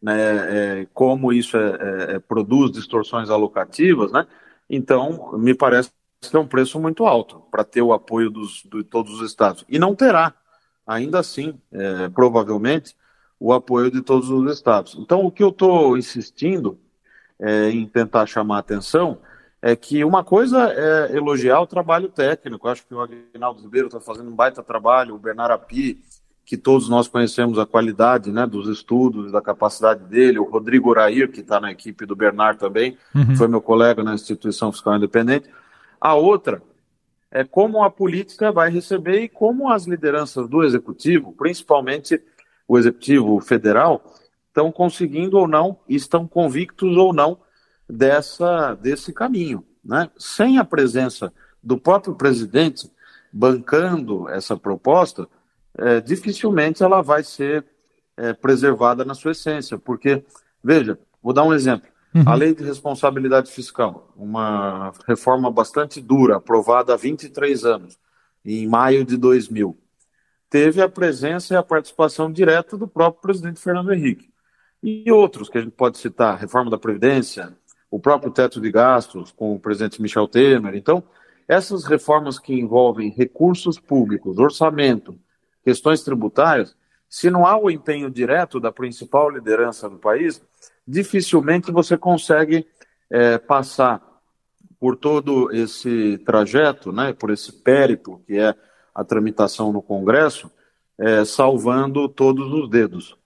né, 0.00 0.80
é, 0.80 0.86
como 0.92 1.32
isso 1.32 1.56
é, 1.56 1.60
é, 1.60 2.14
é 2.14 2.18
produz 2.18 2.72
distorções 2.72 3.30
alocativas, 3.30 4.12
né? 4.12 4.26
Então, 4.68 5.32
me 5.38 5.54
parece 5.54 5.90
que 6.20 6.36
é 6.36 6.38
um 6.38 6.46
preço 6.46 6.78
muito 6.80 7.06
alto 7.06 7.42
para 7.50 7.64
ter 7.64 7.82
o 7.82 7.92
apoio 7.92 8.30
dos, 8.30 8.62
de 8.64 8.82
todos 8.82 9.20
os 9.20 9.30
estados. 9.30 9.64
E 9.68 9.78
não 9.78 9.94
terá, 9.94 10.34
ainda 10.86 11.20
assim, 11.20 11.60
é, 11.72 12.08
provavelmente, 12.08 12.96
o 13.38 13.52
apoio 13.52 13.90
de 13.90 14.00
todos 14.00 14.30
os 14.30 14.50
estados. 14.50 14.96
Então, 14.98 15.24
o 15.24 15.30
que 15.30 15.42
eu 15.42 15.50
estou 15.50 15.96
insistindo 15.96 16.78
é, 17.38 17.70
em 17.70 17.86
tentar 17.86 18.26
chamar 18.26 18.56
a 18.56 18.60
atenção 18.60 19.18
é 19.60 19.74
que 19.74 20.04
uma 20.04 20.22
coisa 20.22 20.72
é 20.72 21.16
elogiar 21.16 21.60
o 21.60 21.66
trabalho 21.66 22.08
técnico. 22.08 22.68
Acho 22.68 22.86
que 22.86 22.94
o 22.94 23.00
Aguinaldo 23.00 23.62
Ribeiro 23.62 23.88
está 23.88 24.00
fazendo 24.00 24.30
um 24.30 24.34
baita 24.34 24.62
trabalho, 24.62 25.14
o 25.14 25.18
Bernardo 25.18 25.52
Api, 25.52 26.02
que 26.46 26.56
todos 26.56 26.88
nós 26.88 27.08
conhecemos 27.08 27.58
a 27.58 27.66
qualidade 27.66 28.30
né, 28.30 28.46
dos 28.46 28.68
estudos, 28.68 29.32
da 29.32 29.42
capacidade 29.42 30.04
dele, 30.04 30.38
o 30.38 30.48
Rodrigo 30.48 30.90
Urair, 30.90 31.28
que 31.28 31.40
está 31.40 31.60
na 31.60 31.72
equipe 31.72 32.06
do 32.06 32.14
Bernard 32.14 32.56
também, 32.56 32.96
uhum. 33.12 33.34
foi 33.34 33.48
meu 33.48 33.60
colega 33.60 34.04
na 34.04 34.14
Instituição 34.14 34.70
Fiscal 34.70 34.96
Independente. 34.96 35.50
A 36.00 36.14
outra 36.14 36.62
é 37.32 37.42
como 37.42 37.82
a 37.82 37.90
política 37.90 38.52
vai 38.52 38.70
receber 38.70 39.22
e 39.22 39.28
como 39.28 39.68
as 39.68 39.86
lideranças 39.86 40.48
do 40.48 40.62
executivo, 40.62 41.32
principalmente 41.32 42.22
o 42.68 42.78
executivo 42.78 43.40
federal, 43.40 44.14
estão 44.46 44.70
conseguindo 44.70 45.36
ou 45.36 45.48
não, 45.48 45.80
estão 45.88 46.28
convictos 46.28 46.96
ou 46.96 47.12
não 47.12 47.40
dessa, 47.90 48.74
desse 48.74 49.12
caminho. 49.12 49.64
Né? 49.84 50.08
Sem 50.16 50.58
a 50.58 50.64
presença 50.64 51.32
do 51.60 51.76
próprio 51.76 52.14
presidente 52.14 52.88
bancando 53.32 54.28
essa 54.28 54.56
proposta, 54.56 55.28
é, 55.78 56.00
dificilmente 56.00 56.82
ela 56.82 57.02
vai 57.02 57.22
ser 57.22 57.64
é, 58.16 58.32
preservada 58.32 59.04
na 59.04 59.14
sua 59.14 59.32
essência, 59.32 59.78
porque, 59.78 60.24
veja, 60.62 60.98
vou 61.22 61.32
dar 61.32 61.44
um 61.44 61.54
exemplo. 61.54 61.88
Uhum. 62.14 62.22
A 62.26 62.34
lei 62.34 62.54
de 62.54 62.64
responsabilidade 62.64 63.50
fiscal, 63.50 64.10
uma 64.16 64.92
reforma 65.06 65.50
bastante 65.50 66.00
dura, 66.00 66.36
aprovada 66.36 66.94
há 66.94 66.96
23 66.96 67.64
anos, 67.64 67.98
em 68.44 68.66
maio 68.66 69.04
de 69.04 69.16
2000, 69.16 69.76
teve 70.48 70.80
a 70.80 70.88
presença 70.88 71.52
e 71.52 71.56
a 71.56 71.62
participação 71.62 72.32
direta 72.32 72.76
do 72.76 72.88
próprio 72.88 73.20
presidente 73.20 73.60
Fernando 73.60 73.92
Henrique. 73.92 74.30
E 74.82 75.10
outros 75.10 75.48
que 75.48 75.58
a 75.58 75.60
gente 75.60 75.72
pode 75.72 75.98
citar, 75.98 76.38
reforma 76.38 76.70
da 76.70 76.78
Previdência, 76.78 77.52
o 77.90 77.98
próprio 77.98 78.30
teto 78.30 78.60
de 78.60 78.70
gastos 78.70 79.32
com 79.32 79.54
o 79.54 79.60
presidente 79.60 80.00
Michel 80.00 80.28
Temer. 80.28 80.74
Então, 80.74 81.02
essas 81.48 81.84
reformas 81.84 82.38
que 82.38 82.54
envolvem 82.54 83.10
recursos 83.10 83.78
públicos, 83.78 84.38
orçamento, 84.38 85.18
questões 85.66 86.04
tributárias, 86.04 86.76
se 87.08 87.28
não 87.28 87.44
há 87.44 87.58
o 87.58 87.68
empenho 87.68 88.08
direto 88.08 88.60
da 88.60 88.70
principal 88.70 89.28
liderança 89.28 89.90
do 89.90 89.98
país, 89.98 90.40
dificilmente 90.86 91.72
você 91.72 91.98
consegue 91.98 92.64
é, 93.10 93.36
passar 93.36 94.00
por 94.78 94.94
todo 94.94 95.52
esse 95.52 96.18
trajeto, 96.18 96.92
né, 96.92 97.12
por 97.12 97.32
esse 97.32 97.52
périplo 97.52 98.22
que 98.28 98.38
é 98.38 98.54
a 98.94 99.02
tramitação 99.02 99.72
no 99.72 99.82
Congresso, 99.82 100.48
é, 101.00 101.24
salvando 101.24 102.08
todos 102.08 102.52
os 102.52 102.70
dedos. 102.70 103.16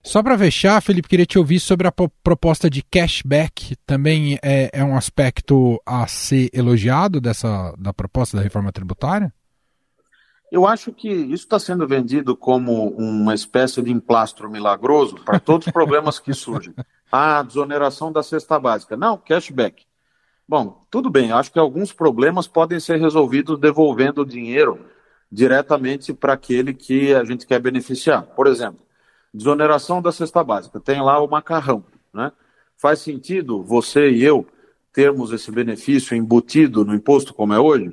Só 0.00 0.22
para 0.22 0.38
fechar, 0.38 0.80
Felipe, 0.80 1.08
queria 1.08 1.26
te 1.26 1.36
ouvir 1.36 1.58
sobre 1.58 1.88
a 1.88 1.92
proposta 2.22 2.70
de 2.70 2.80
cashback. 2.80 3.74
Também 3.84 4.38
é, 4.40 4.70
é 4.72 4.84
um 4.84 4.96
aspecto 4.96 5.82
a 5.84 6.06
ser 6.06 6.48
elogiado 6.52 7.20
dessa 7.20 7.74
da 7.76 7.92
proposta 7.92 8.36
da 8.36 8.42
reforma 8.42 8.70
tributária? 8.70 9.32
Eu 10.50 10.66
acho 10.66 10.92
que 10.92 11.08
isso 11.08 11.44
está 11.44 11.58
sendo 11.58 11.86
vendido 11.86 12.36
como 12.36 12.88
uma 12.90 13.34
espécie 13.34 13.82
de 13.82 13.92
emplastro 13.92 14.50
milagroso 14.50 15.16
para 15.16 15.38
todos 15.38 15.66
os 15.66 15.72
problemas 15.72 16.18
que 16.18 16.32
surgem. 16.32 16.74
A 17.12 17.42
desoneração 17.42 18.10
da 18.10 18.22
cesta 18.22 18.58
básica. 18.58 18.96
Não, 18.96 19.18
cashback. 19.18 19.84
Bom, 20.46 20.82
tudo 20.90 21.10
bem, 21.10 21.30
acho 21.30 21.52
que 21.52 21.58
alguns 21.58 21.92
problemas 21.92 22.46
podem 22.46 22.80
ser 22.80 22.98
resolvidos 22.98 23.58
devolvendo 23.58 24.22
o 24.22 24.26
dinheiro 24.26 24.86
diretamente 25.30 26.14
para 26.14 26.32
aquele 26.32 26.72
que 26.72 27.14
a 27.14 27.22
gente 27.24 27.46
quer 27.46 27.60
beneficiar. 27.60 28.22
Por 28.22 28.46
exemplo, 28.46 28.80
desoneração 29.32 30.00
da 30.00 30.10
cesta 30.10 30.42
básica. 30.42 30.80
Tem 30.80 31.02
lá 31.02 31.20
o 31.20 31.28
macarrão, 31.28 31.84
né? 32.12 32.32
Faz 32.76 33.00
sentido 33.00 33.62
você 33.62 34.10
e 34.10 34.24
eu 34.24 34.46
termos 34.92 35.32
esse 35.32 35.50
benefício 35.50 36.16
embutido 36.16 36.84
no 36.84 36.94
imposto 36.94 37.34
como 37.34 37.52
é 37.52 37.58
hoje? 37.60 37.92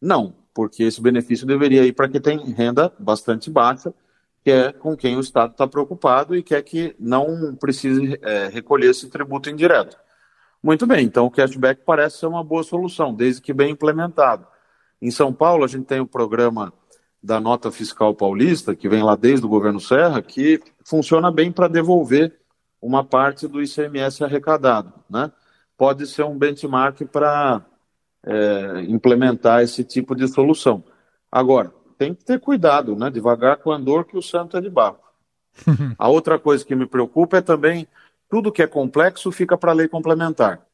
Não, 0.00 0.34
porque 0.54 0.84
esse 0.84 1.00
benefício 1.00 1.46
deveria 1.46 1.84
ir 1.84 1.92
para 1.92 2.08
quem 2.08 2.20
tem 2.20 2.38
renda 2.52 2.92
bastante 2.98 3.50
baixa, 3.50 3.92
que 4.42 4.50
é 4.50 4.72
com 4.72 4.96
quem 4.96 5.16
o 5.16 5.20
Estado 5.20 5.52
está 5.52 5.66
preocupado 5.66 6.36
e 6.36 6.42
quer 6.42 6.62
que 6.62 6.94
não 6.98 7.54
precise 7.54 8.18
é, 8.22 8.48
recolher 8.48 8.90
esse 8.90 9.08
tributo 9.08 9.48
indireto. 9.48 9.96
Muito 10.62 10.86
bem, 10.86 11.04
então 11.04 11.26
o 11.26 11.30
cashback 11.30 11.82
parece 11.84 12.18
ser 12.18 12.26
uma 12.26 12.44
boa 12.44 12.62
solução, 12.62 13.14
desde 13.14 13.40
que 13.40 13.52
bem 13.52 13.72
implementado. 13.72 14.46
Em 15.00 15.10
São 15.10 15.32
Paulo, 15.32 15.64
a 15.64 15.68
gente 15.68 15.86
tem 15.86 16.00
o 16.00 16.06
programa 16.06 16.72
da 17.22 17.40
nota 17.40 17.70
fiscal 17.70 18.14
paulista, 18.14 18.74
que 18.74 18.88
vem 18.88 19.02
lá 19.02 19.16
desde 19.16 19.46
o 19.46 19.48
governo 19.48 19.80
Serra, 19.80 20.20
que 20.20 20.60
funciona 20.84 21.30
bem 21.30 21.52
para 21.52 21.68
devolver 21.68 22.36
uma 22.80 23.04
parte 23.04 23.46
do 23.46 23.62
ICMS 23.62 24.24
arrecadado. 24.24 24.92
Né? 25.08 25.30
Pode 25.76 26.06
ser 26.06 26.24
um 26.24 26.36
benchmark 26.36 27.02
para 27.06 27.64
é, 28.24 28.82
implementar 28.88 29.62
esse 29.62 29.84
tipo 29.84 30.14
de 30.14 30.28
solução. 30.28 30.84
Agora, 31.30 31.72
tem 31.98 32.14
que 32.14 32.24
ter 32.24 32.40
cuidado, 32.40 32.96
né? 32.96 33.10
devagar 33.10 33.58
com 33.58 33.70
o 33.70 33.72
andor 33.72 34.04
que 34.04 34.16
o 34.16 34.22
santo 34.22 34.56
é 34.56 34.60
de 34.60 34.70
barro. 34.70 34.98
A 35.98 36.08
outra 36.08 36.38
coisa 36.38 36.64
que 36.64 36.74
me 36.74 36.86
preocupa 36.86 37.38
é 37.38 37.40
também 37.40 37.86
tudo 38.28 38.52
que 38.52 38.62
é 38.62 38.66
complexo 38.66 39.30
fica 39.30 39.58
para 39.58 39.72
a 39.72 39.74
lei 39.74 39.86
complementar. 39.88 40.66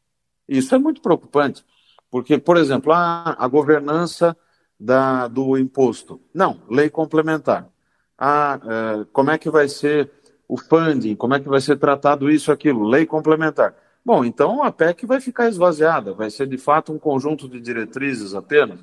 Isso 0.48 0.74
é 0.74 0.78
muito 0.78 1.02
preocupante, 1.02 1.64
porque, 2.10 2.38
por 2.38 2.56
exemplo, 2.56 2.92
a, 2.92 3.36
a 3.36 3.48
governança 3.48 4.36
da, 4.78 5.26
do 5.26 5.58
imposto. 5.58 6.20
Não, 6.32 6.62
lei 6.70 6.88
complementar. 6.88 7.68
Ah, 8.16 8.60
é, 8.62 9.04
como 9.12 9.30
é 9.30 9.38
que 9.38 9.50
vai 9.50 9.68
ser 9.68 10.10
o 10.46 10.56
funding? 10.56 11.16
Como 11.16 11.34
é 11.34 11.40
que 11.40 11.48
vai 11.48 11.60
ser 11.60 11.76
tratado 11.76 12.30
isso, 12.30 12.52
aquilo? 12.52 12.86
Lei 12.86 13.04
complementar. 13.04 13.74
Bom, 14.04 14.24
então 14.24 14.62
a 14.62 14.72
PEC 14.72 15.04
vai 15.06 15.20
ficar 15.20 15.48
esvaziada, 15.48 16.14
vai 16.14 16.30
ser 16.30 16.46
de 16.46 16.56
fato 16.56 16.92
um 16.92 16.98
conjunto 16.98 17.48
de 17.48 17.60
diretrizes 17.60 18.34
apenas. 18.34 18.80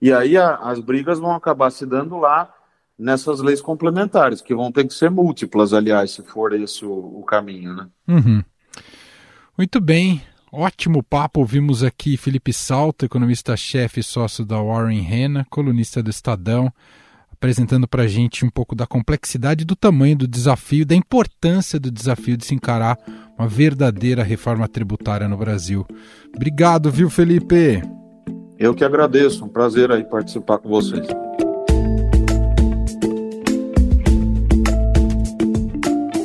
E 0.00 0.12
aí 0.12 0.36
a, 0.36 0.56
as 0.56 0.80
brigas 0.80 1.18
vão 1.18 1.34
acabar 1.34 1.70
se 1.70 1.84
dando 1.84 2.18
lá 2.18 2.52
nessas 2.98 3.40
leis 3.40 3.60
complementares, 3.60 4.40
que 4.40 4.54
vão 4.54 4.70
ter 4.70 4.86
que 4.86 4.94
ser 4.94 5.10
múltiplas, 5.10 5.72
aliás, 5.72 6.10
se 6.12 6.22
for 6.22 6.52
esse 6.52 6.84
o, 6.84 6.92
o 6.92 7.24
caminho, 7.24 7.74
né? 7.74 7.88
Uhum. 8.06 8.44
Muito 9.56 9.80
bem. 9.80 10.22
Ótimo 10.52 11.02
papo, 11.02 11.40
ouvimos 11.40 11.82
aqui 11.82 12.16
Felipe 12.16 12.52
Salto, 12.52 13.04
economista-chefe 13.04 14.00
e 14.00 14.02
sócio 14.02 14.44
da 14.44 14.60
Warren 14.60 15.00
Rena, 15.00 15.46
colunista 15.48 16.02
do 16.02 16.10
Estadão. 16.10 16.72
Apresentando 17.40 17.88
para 17.88 18.02
a 18.02 18.06
gente 18.06 18.44
um 18.44 18.50
pouco 18.50 18.74
da 18.74 18.86
complexidade 18.86 19.64
do 19.64 19.74
tamanho 19.74 20.14
do 20.14 20.28
desafio, 20.28 20.84
da 20.84 20.94
importância 20.94 21.80
do 21.80 21.90
desafio 21.90 22.36
de 22.36 22.44
se 22.44 22.54
encarar 22.54 22.98
uma 23.38 23.48
verdadeira 23.48 24.22
reforma 24.22 24.68
tributária 24.68 25.26
no 25.26 25.38
Brasil. 25.38 25.86
Obrigado, 26.36 26.90
viu, 26.90 27.08
Felipe? 27.08 27.82
Eu 28.58 28.74
que 28.74 28.84
agradeço, 28.84 29.42
um 29.42 29.48
prazer 29.48 29.90
aí 29.90 30.04
participar 30.04 30.58
com 30.58 30.68
vocês. 30.68 31.06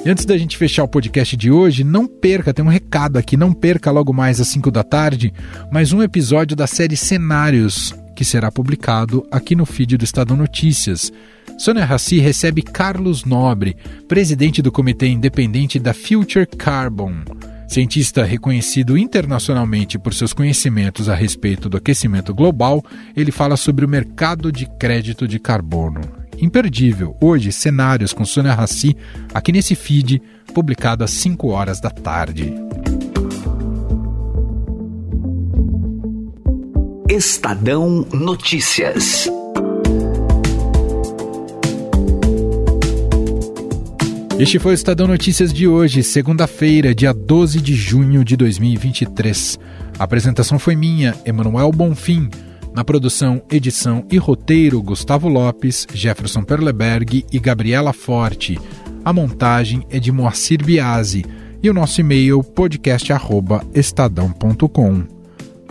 E 0.05 0.09
antes 0.09 0.25
da 0.25 0.37
gente 0.37 0.57
fechar 0.57 0.83
o 0.83 0.87
podcast 0.89 1.37
de 1.37 1.49
hoje, 1.49 1.85
não 1.85 2.05
perca, 2.07 2.53
tem 2.53 2.63
um 2.63 2.67
recado 2.67 3.15
aqui, 3.15 3.37
não 3.37 3.53
perca 3.53 3.89
logo 3.89 4.11
mais 4.11 4.41
às 4.41 4.49
5 4.49 4.69
da 4.69 4.83
tarde, 4.83 5.33
mais 5.71 5.93
um 5.93 6.03
episódio 6.03 6.57
da 6.57 6.67
série 6.67 6.97
Cenários, 6.97 7.95
que 8.15 8.25
será 8.25 8.51
publicado 8.51 9.27
aqui 9.29 9.55
no 9.55 9.65
feed 9.65 9.97
do 9.97 10.05
Estadão 10.05 10.37
Notícias. 10.37 11.11
Sônia 11.57 11.85
Rassi 11.85 12.19
recebe 12.19 12.61
Carlos 12.61 13.25
Nobre, 13.25 13.75
presidente 14.07 14.61
do 14.61 14.71
Comitê 14.71 15.07
Independente 15.07 15.79
da 15.79 15.93
Future 15.93 16.47
Carbon. 16.47 17.23
Cientista 17.67 18.23
reconhecido 18.23 18.97
internacionalmente 18.97 19.99
por 19.99 20.13
seus 20.13 20.33
conhecimentos 20.33 21.09
a 21.09 21.15
respeito 21.15 21.67
do 21.67 21.77
aquecimento 21.77 22.33
global, 22.33 22.83
ele 23.15 23.31
fala 23.31 23.57
sobre 23.57 23.85
o 23.85 23.89
mercado 23.89 24.51
de 24.51 24.65
crédito 24.79 25.27
de 25.27 25.39
carbono 25.39 26.25
imperdível. 26.41 27.15
Hoje, 27.21 27.51
cenários 27.51 28.13
com 28.13 28.25
Sônia 28.25 28.53
Rassi, 28.53 28.95
aqui 29.33 29.51
nesse 29.51 29.75
feed, 29.75 30.21
publicado 30.53 31.03
às 31.03 31.11
5 31.11 31.47
horas 31.47 31.79
da 31.79 31.89
tarde. 31.89 32.64
Estadão 37.15 38.05
Notícias. 38.11 39.27
Este 44.37 44.59
foi 44.59 44.73
o 44.73 44.75
Estadão 44.75 45.07
Notícias 45.07 45.53
de 45.53 45.65
hoje, 45.65 46.03
segunda-feira, 46.03 46.93
dia 46.93 47.13
12 47.13 47.61
de 47.61 47.73
junho 47.73 48.25
de 48.25 48.35
2023. 48.35 49.57
A 49.97 50.03
apresentação 50.03 50.59
foi 50.59 50.75
minha, 50.75 51.15
Emanuel 51.23 51.71
Bonfim. 51.71 52.29
Na 52.73 52.83
produção, 52.83 53.41
edição 53.49 54.05
e 54.11 54.17
roteiro, 54.17 54.83
Gustavo 54.83 55.29
Lopes, 55.29 55.87
Jefferson 55.93 56.43
Perleberg 56.43 57.25
e 57.31 57.39
Gabriela 57.39 57.93
Forte. 57.93 58.59
A 59.05 59.13
montagem 59.13 59.87
é 59.89 59.99
de 59.99 60.11
Moacir 60.11 60.61
Biasi 60.61 61.23
e 61.63 61.69
o 61.69 61.73
nosso 61.73 62.01
e-mail 62.01 62.43
podcast@estadão.com. 62.43 65.14